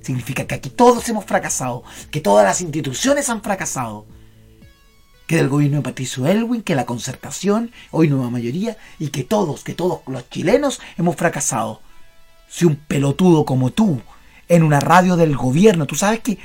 [0.00, 4.06] significa que aquí todos hemos fracasado, que todas las instituciones han fracasado,
[5.28, 9.62] que del gobierno de Patricio Elwin, que la concertación, hoy nueva mayoría, y que todos,
[9.62, 11.82] que todos los chilenos hemos fracasado.
[12.48, 14.00] Si un pelotudo como tú,
[14.48, 16.38] en una radio del gobierno, tú sabes que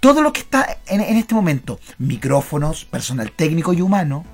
[0.00, 4.24] todo lo que está en, en este momento, micrófonos, personal técnico y humano,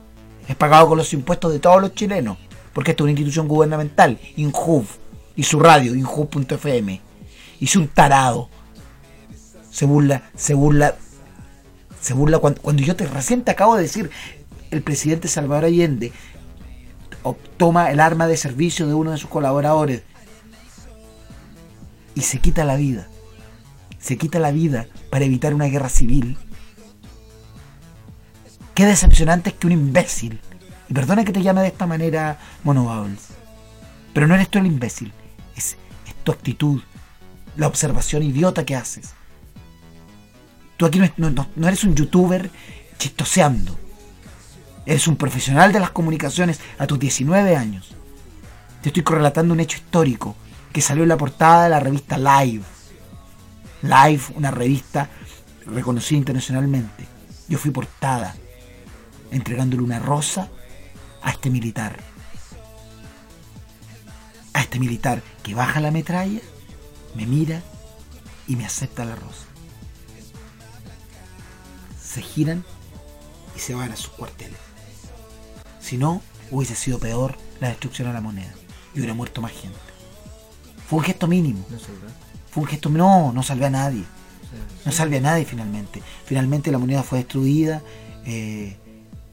[0.47, 2.38] es pagado con los impuestos de todos los chilenos,
[2.72, 4.86] porque esto es una institución gubernamental, INJUV,
[5.34, 7.01] y su radio, injuv.fm.
[7.59, 8.51] Y si un tarado
[9.72, 10.95] se burla, se burla,
[12.01, 14.11] se burla cuando, cuando yo te recién te acabo de decir,
[14.70, 16.12] el presidente Salvador Allende
[17.57, 20.03] toma el arma de servicio de uno de sus colaboradores
[22.14, 23.09] y se quita la vida.
[23.98, 26.38] Se quita la vida para evitar una guerra civil.
[28.74, 30.40] Qué decepcionante es que un imbécil,
[30.88, 33.07] y perdona que te llame de esta manera Mono
[34.14, 35.12] pero no eres tú el imbécil,
[35.55, 35.76] es,
[36.07, 36.80] es tu actitud,
[37.57, 39.14] la observación idiota que haces.
[40.81, 42.51] Tú aquí no, es- no- no- no eres un youtuber
[42.97, 43.78] chistoseando.
[44.87, 47.95] Eres un profesional de las comunicaciones a tus 19 años.
[48.81, 50.37] Te estoy correlatando un hecho histórico
[50.72, 52.62] que salió en la portada de la revista Live.
[53.83, 55.11] Live, una revista
[55.66, 57.07] reconocida internacionalmente.
[57.47, 58.35] Yo fui portada,
[59.31, 60.49] entregándole una rosa
[61.22, 61.99] a este militar.
[64.55, 66.41] A este militar que baja la metralla,
[67.14, 67.61] me mira
[68.47, 69.45] y me acepta la rosa.
[72.11, 72.65] Se giran
[73.55, 74.59] y se van a sus cuarteles.
[75.81, 78.53] Si no, hubiese sido peor la destrucción a la moneda
[78.95, 79.79] y hubiera muerto más gente.
[80.89, 81.65] Fue un gesto mínimo.
[81.71, 81.79] No.
[82.51, 82.89] Fue un gesto.
[82.89, 84.03] No, no salvé a nadie.
[84.85, 86.03] No salvé a nadie finalmente.
[86.25, 87.83] Finalmente la moneda fue destruida.
[88.27, 88.77] eh,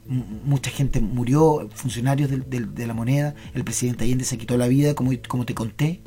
[0.06, 3.34] mucha gente murió, funcionarios de la moneda.
[3.54, 6.02] El presidente Allende se quitó la vida, como, como te conté,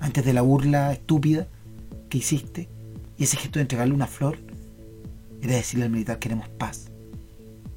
[0.00, 1.48] antes de la burla estúpida
[2.10, 2.68] que hiciste.
[3.16, 4.38] Y ese gesto de entregarle una flor
[5.42, 6.88] era decirle al militar: queremos paz.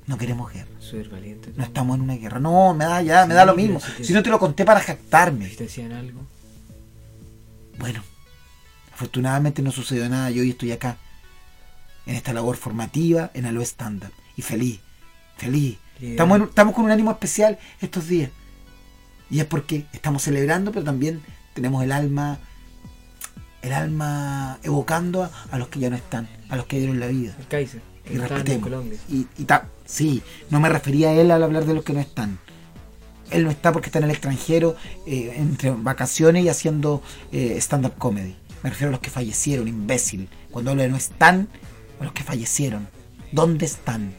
[0.07, 0.69] No queremos guerra.
[0.79, 1.51] súper valiente.
[1.55, 2.39] No estamos en una guerra.
[2.39, 3.79] No, me da ya, me da lo mismo.
[3.79, 5.49] si te- Si no te lo conté para jactarme.
[5.49, 6.21] Si te hacían algo.
[7.79, 8.03] Bueno,
[8.93, 10.29] afortunadamente no sucedió nada.
[10.31, 10.97] Yo hoy estoy acá,
[12.05, 14.11] en esta labor formativa, en Alo Standard.
[14.37, 14.79] Y feliz,
[15.37, 15.77] feliz.
[16.01, 18.29] Estamos, en- estamos con un ánimo especial estos días.
[19.31, 21.21] Y es porque estamos celebrando, pero también
[21.55, 22.37] tenemos el alma,
[23.65, 27.07] el alma evocando a, a los que ya no están, a los que dieron la
[27.07, 27.35] vida.
[27.39, 27.81] El Kaiser.
[28.03, 28.69] Que Y respetemos.
[29.09, 31.99] Y, y ta- sí, no me refería a él al hablar de los que no
[31.99, 32.37] están.
[33.31, 34.75] Él no está porque está en el extranjero,
[35.07, 37.01] eh, entre vacaciones y haciendo
[37.31, 38.35] eh, stand-up comedy.
[38.61, 40.29] Me refiero a los que fallecieron, imbécil.
[40.51, 41.47] Cuando hablo de no están,
[41.99, 42.87] a los que fallecieron.
[43.31, 44.13] ¿Dónde están?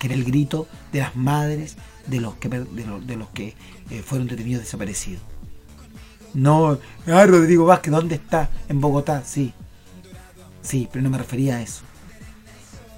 [0.00, 1.76] Que era el grito de las madres
[2.08, 3.54] de los que, de los, de los que
[3.90, 5.22] eh, fueron detenidos desaparecidos.
[6.34, 8.50] No, ah, Rodrigo Vázquez, ¿dónde está?
[8.68, 9.52] En Bogotá, sí.
[10.62, 11.82] Sí, pero no me refería a eso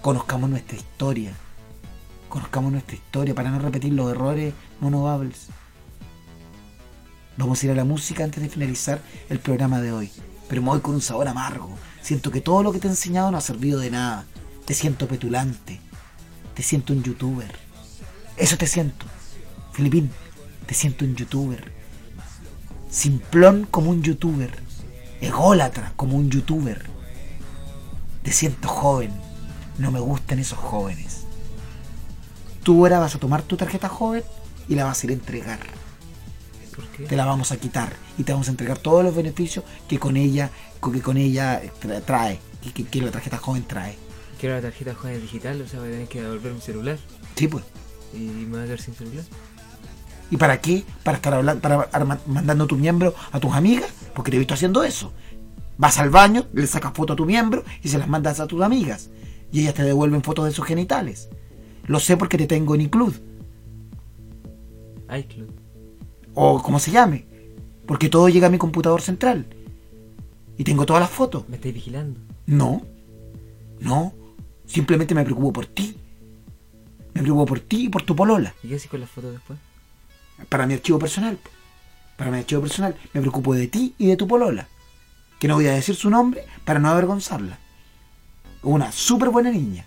[0.01, 1.33] conozcamos nuestra historia.
[2.29, 5.49] Conozcamos nuestra historia para no repetir los errores monobables.
[7.37, 10.11] Vamos a ir a la música antes de finalizar el programa de hoy.
[10.49, 11.77] Pero me voy con un sabor amargo.
[12.03, 14.25] Siento que todo lo que te he enseñado no ha servido de nada.
[14.65, 15.81] Te siento petulante.
[16.55, 17.51] Te siento un youtuber.
[18.37, 19.07] Eso te siento.
[19.73, 20.11] Filipín,
[20.67, 21.73] te siento un youtuber.
[22.91, 24.51] Simplón como un youtuber.
[25.21, 26.85] Ególatra como un youtuber.
[28.23, 29.13] Te siento joven.
[29.79, 31.25] No me gustan esos jóvenes.
[32.63, 34.23] Tú ahora vas a tomar tu tarjeta joven
[34.69, 35.61] y la vas a ir a entregar.
[36.75, 37.05] ¿Por qué?
[37.05, 40.17] Te la vamos a quitar y te vamos a entregar todos los beneficios que con
[40.17, 40.51] ella,
[40.93, 43.97] que con ella tra- trae, que, que- que la tarjeta joven trae.
[44.39, 46.99] Quiero la tarjeta joven digital, o sea, voy a tener que devolver mi celular.
[47.37, 47.65] Sí, pues.
[48.15, 49.25] Y me voy a quedar sin celular.
[50.31, 50.85] ¿Y para qué?
[51.03, 51.89] Para estar hablando, para
[52.27, 55.13] mandando tu miembro a tus amigas, porque te he visto haciendo eso.
[55.77, 58.63] Vas al baño, le sacas foto a tu miembro y se las mandas a tus
[58.63, 59.11] amigas.
[59.53, 61.29] Y ellas te devuelven fotos de sus genitales.
[61.87, 63.15] Lo sé porque te tengo en iCloud.
[65.19, 65.51] iCloud.
[66.35, 67.27] o como se llame,
[67.87, 69.47] porque todo llega a mi computador central
[70.57, 71.49] y tengo todas las fotos.
[71.49, 72.21] Me estáis vigilando.
[72.47, 72.83] No,
[73.81, 74.13] no,
[74.67, 75.97] simplemente me preocupo por ti.
[77.15, 79.59] Me preocupo por ti y por tu polola, ¿Y qué haces con las fotos después?
[80.49, 81.39] Para mi archivo personal.
[82.17, 84.69] Para mi archivo personal me preocupo de ti y de tu polola,
[85.39, 87.59] que no voy a decir su nombre para no avergonzarla.
[88.63, 89.87] Una súper buena niña,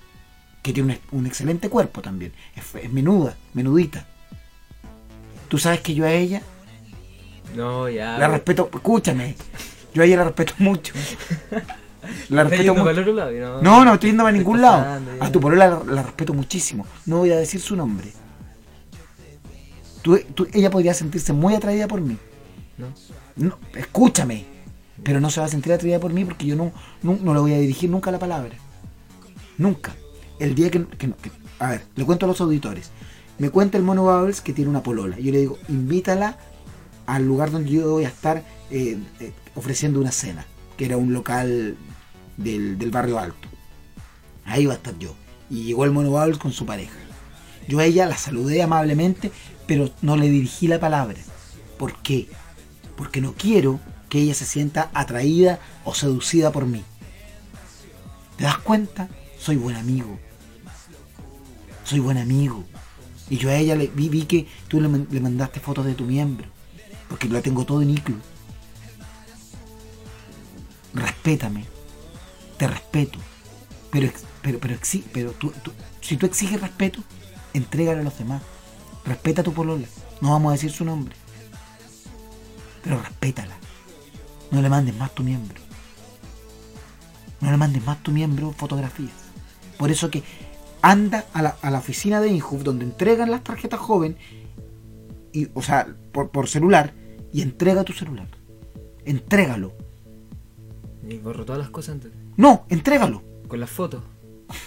[0.64, 4.08] que tiene un, un excelente cuerpo también, es, es menuda, menudita.
[5.48, 6.42] Tú sabes que yo a ella
[7.56, 8.18] No, ya.
[8.18, 9.36] La respeto, escúchame.
[9.94, 10.94] Yo a ella la respeto mucho.
[12.30, 13.14] La ¿Estás respeto mucho.
[13.14, 13.32] lado?
[13.32, 14.80] No, No, no estoy yendo a ningún lado.
[14.80, 15.12] pasando.
[15.24, 16.88] A tu polola la, la respeto muchísimo.
[17.06, 18.12] No voy a decir su nombre.
[20.04, 22.18] Tú- tú- ella podría sentirse muy atraída por mí.
[22.78, 22.88] No.
[23.36, 24.46] No, escúchame.
[25.04, 27.40] Pero no se va a sentir atraída por mí porque yo no, no, no le
[27.40, 28.56] voy a dirigir nunca la palabra.
[29.58, 29.96] Nunca.
[30.40, 32.92] El día que, que- que- A ver, le cuento a los auditores.
[33.40, 35.18] Me cuenta el mono Bubbles que tiene una polola.
[35.20, 36.38] Yo le digo, invítala
[37.06, 40.46] al lugar donde yo voy a estar eh, eh, ofreciendo una cena.
[40.78, 41.76] Que era un local
[42.38, 43.48] del, del barrio alto.
[44.46, 45.16] Ahí va a estar yo.
[45.50, 46.94] Y llegó el mono Bubbles con su pareja.
[47.68, 49.32] Yo a ella la saludé amablemente,
[49.68, 51.18] pero no le dirigí la palabra.
[51.78, 52.28] ¿Por qué?
[52.98, 56.84] Porque no quiero que ella se sienta atraída o seducida por mí.
[58.38, 59.10] ¿Te das cuenta?
[59.40, 60.20] Soy buen amigo.
[61.84, 62.64] Soy buen amigo.
[63.30, 66.48] Y yo a ella vi, que tú le, man- le mandaste fotos de tu miembro.
[67.10, 68.20] Porque lo tengo todo en iCloud.
[70.94, 71.66] respétame,
[72.58, 73.18] te respeto,
[73.92, 74.12] pero,
[74.42, 74.78] pero, pero,
[75.12, 75.52] pero tú-
[76.02, 77.02] si tú exiges respeto,
[77.54, 78.42] entrégalo a los demás.
[79.06, 79.88] Respeta a tu polola.
[80.22, 81.16] No vamos a decir su nombre.
[82.84, 83.56] Pero respétala.
[84.52, 85.60] No le mandes más tu miembro.
[87.42, 89.12] No le mandes más tu miembro fotografías.
[89.78, 90.24] Por eso que
[90.82, 94.18] anda a la, a la oficina de Inhub donde entregan las tarjetas joven,
[95.32, 96.94] y, o sea, por, por celular,
[97.32, 98.28] y entrega tu celular.
[99.06, 99.74] Entrégalo.
[101.08, 102.12] Y borro todas las cosas antes.
[102.38, 103.24] No, entrégalo.
[103.48, 104.04] Con las fotos.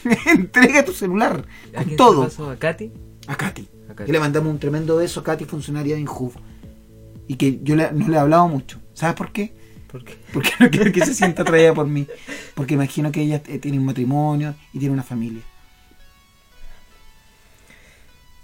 [0.27, 1.47] Entrega tu celular.
[1.73, 2.15] ¿A Con quién se todo.
[2.15, 2.51] lo pasó?
[2.51, 2.93] ¿A Katy?
[3.29, 3.69] A Katy.
[3.97, 4.11] Katy.
[4.11, 6.33] Y le mandamos un tremendo beso a Katy, funcionaria de Inhub.
[7.29, 8.81] Y que yo le- no le he hablado mucho.
[8.95, 9.55] ¿Sabes por qué?
[9.91, 10.17] ¿Por qué?
[10.33, 12.07] Porque no quiero que se sienta atraída por mí.
[12.55, 15.43] Porque imagino que ella eh, tiene un matrimonio y tiene una familia.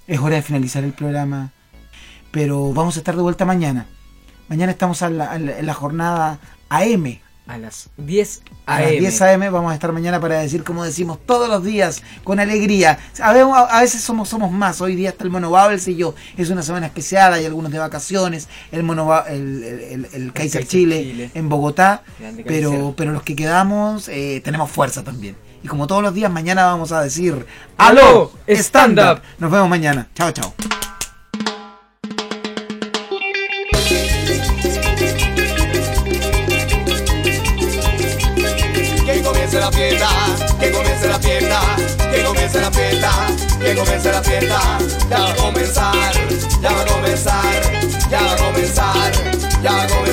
[0.07, 1.53] Es hora de finalizar el programa.
[2.31, 3.87] Pero vamos a estar de vuelta mañana.
[4.49, 6.39] Mañana estamos a la- a la- en la jornada
[6.69, 7.21] AM.
[7.47, 8.83] A las 10 A AM.
[8.83, 12.39] las 10 AM vamos a estar mañana para decir como decimos todos los días, con
[12.39, 12.99] alegría.
[13.21, 14.81] A veces, a somos, somos más.
[14.81, 16.15] Hoy día está el Mono Bubbles y yo.
[16.37, 18.49] Es una semana especial, hay algunos de vacaciones.
[18.71, 21.31] El Mono el, el, el- el Kaiser Kaiser Chile, Chile.
[21.35, 22.05] en Bogotá.
[22.47, 25.37] Pero, pero los que quedamos eh, tenemos fuerza también.
[25.65, 27.45] Y como todos los días, mañana vamos a decir
[27.77, 28.33] ¡Aló, ¡Aló!
[28.49, 29.17] stand ¡Stand up!
[29.19, 29.23] up!
[29.39, 30.09] Nos vemos mañana.
[30.15, 30.55] Chao, chao.
[42.43, 43.11] Comience la fiesta,
[43.61, 44.79] que comience la fiesta.
[45.09, 46.13] Ya va a comenzar,
[46.61, 47.63] ya va a comenzar,
[48.11, 49.13] ya va a comenzar,
[49.63, 50.12] ya va a comenzar.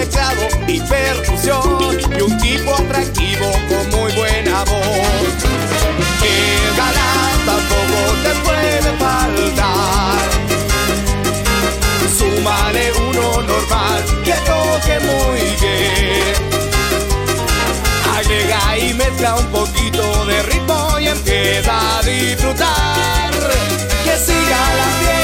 [0.00, 5.28] Teclado y percusión y un tipo atractivo con muy buena voz.
[6.20, 6.36] Que
[6.76, 10.28] galán tampoco te puede faltar.
[12.18, 16.34] Súmale uno normal que toque muy bien.
[18.16, 23.30] Agrega y mezcla un poquito de ritmo y empieza a disfrutar.
[24.04, 25.19] Que siga la fiesta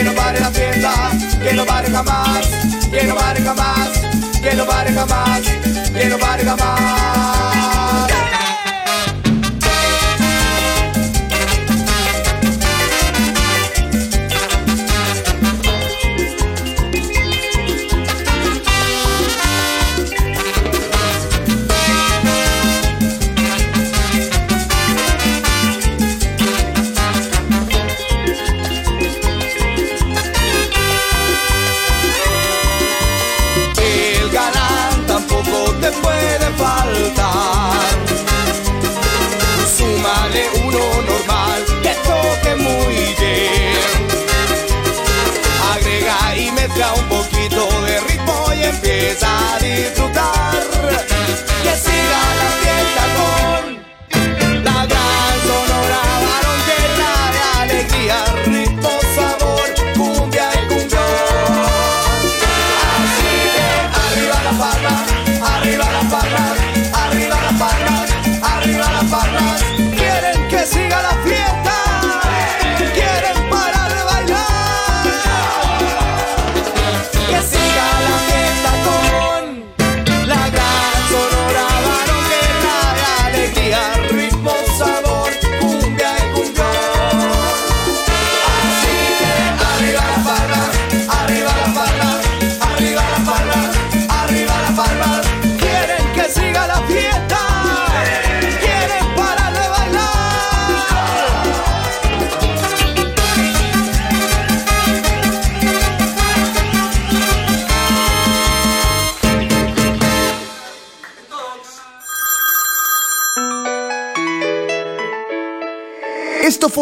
[0.00, 1.10] que no pare la fiesta,
[1.42, 2.48] que no pare jamás,
[2.90, 3.90] que no pare jamás,
[4.40, 5.40] que no pare jamás,
[5.92, 8.09] que no pare jamás.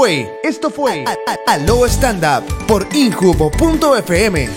[0.09, 1.05] Esto fue
[1.47, 4.49] Aló Stand Up por Injubo.fm.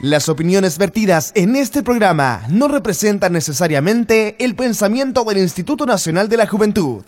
[0.00, 6.36] Las opiniones vertidas en este programa no representan necesariamente el pensamiento del Instituto Nacional de
[6.38, 7.04] la Juventud.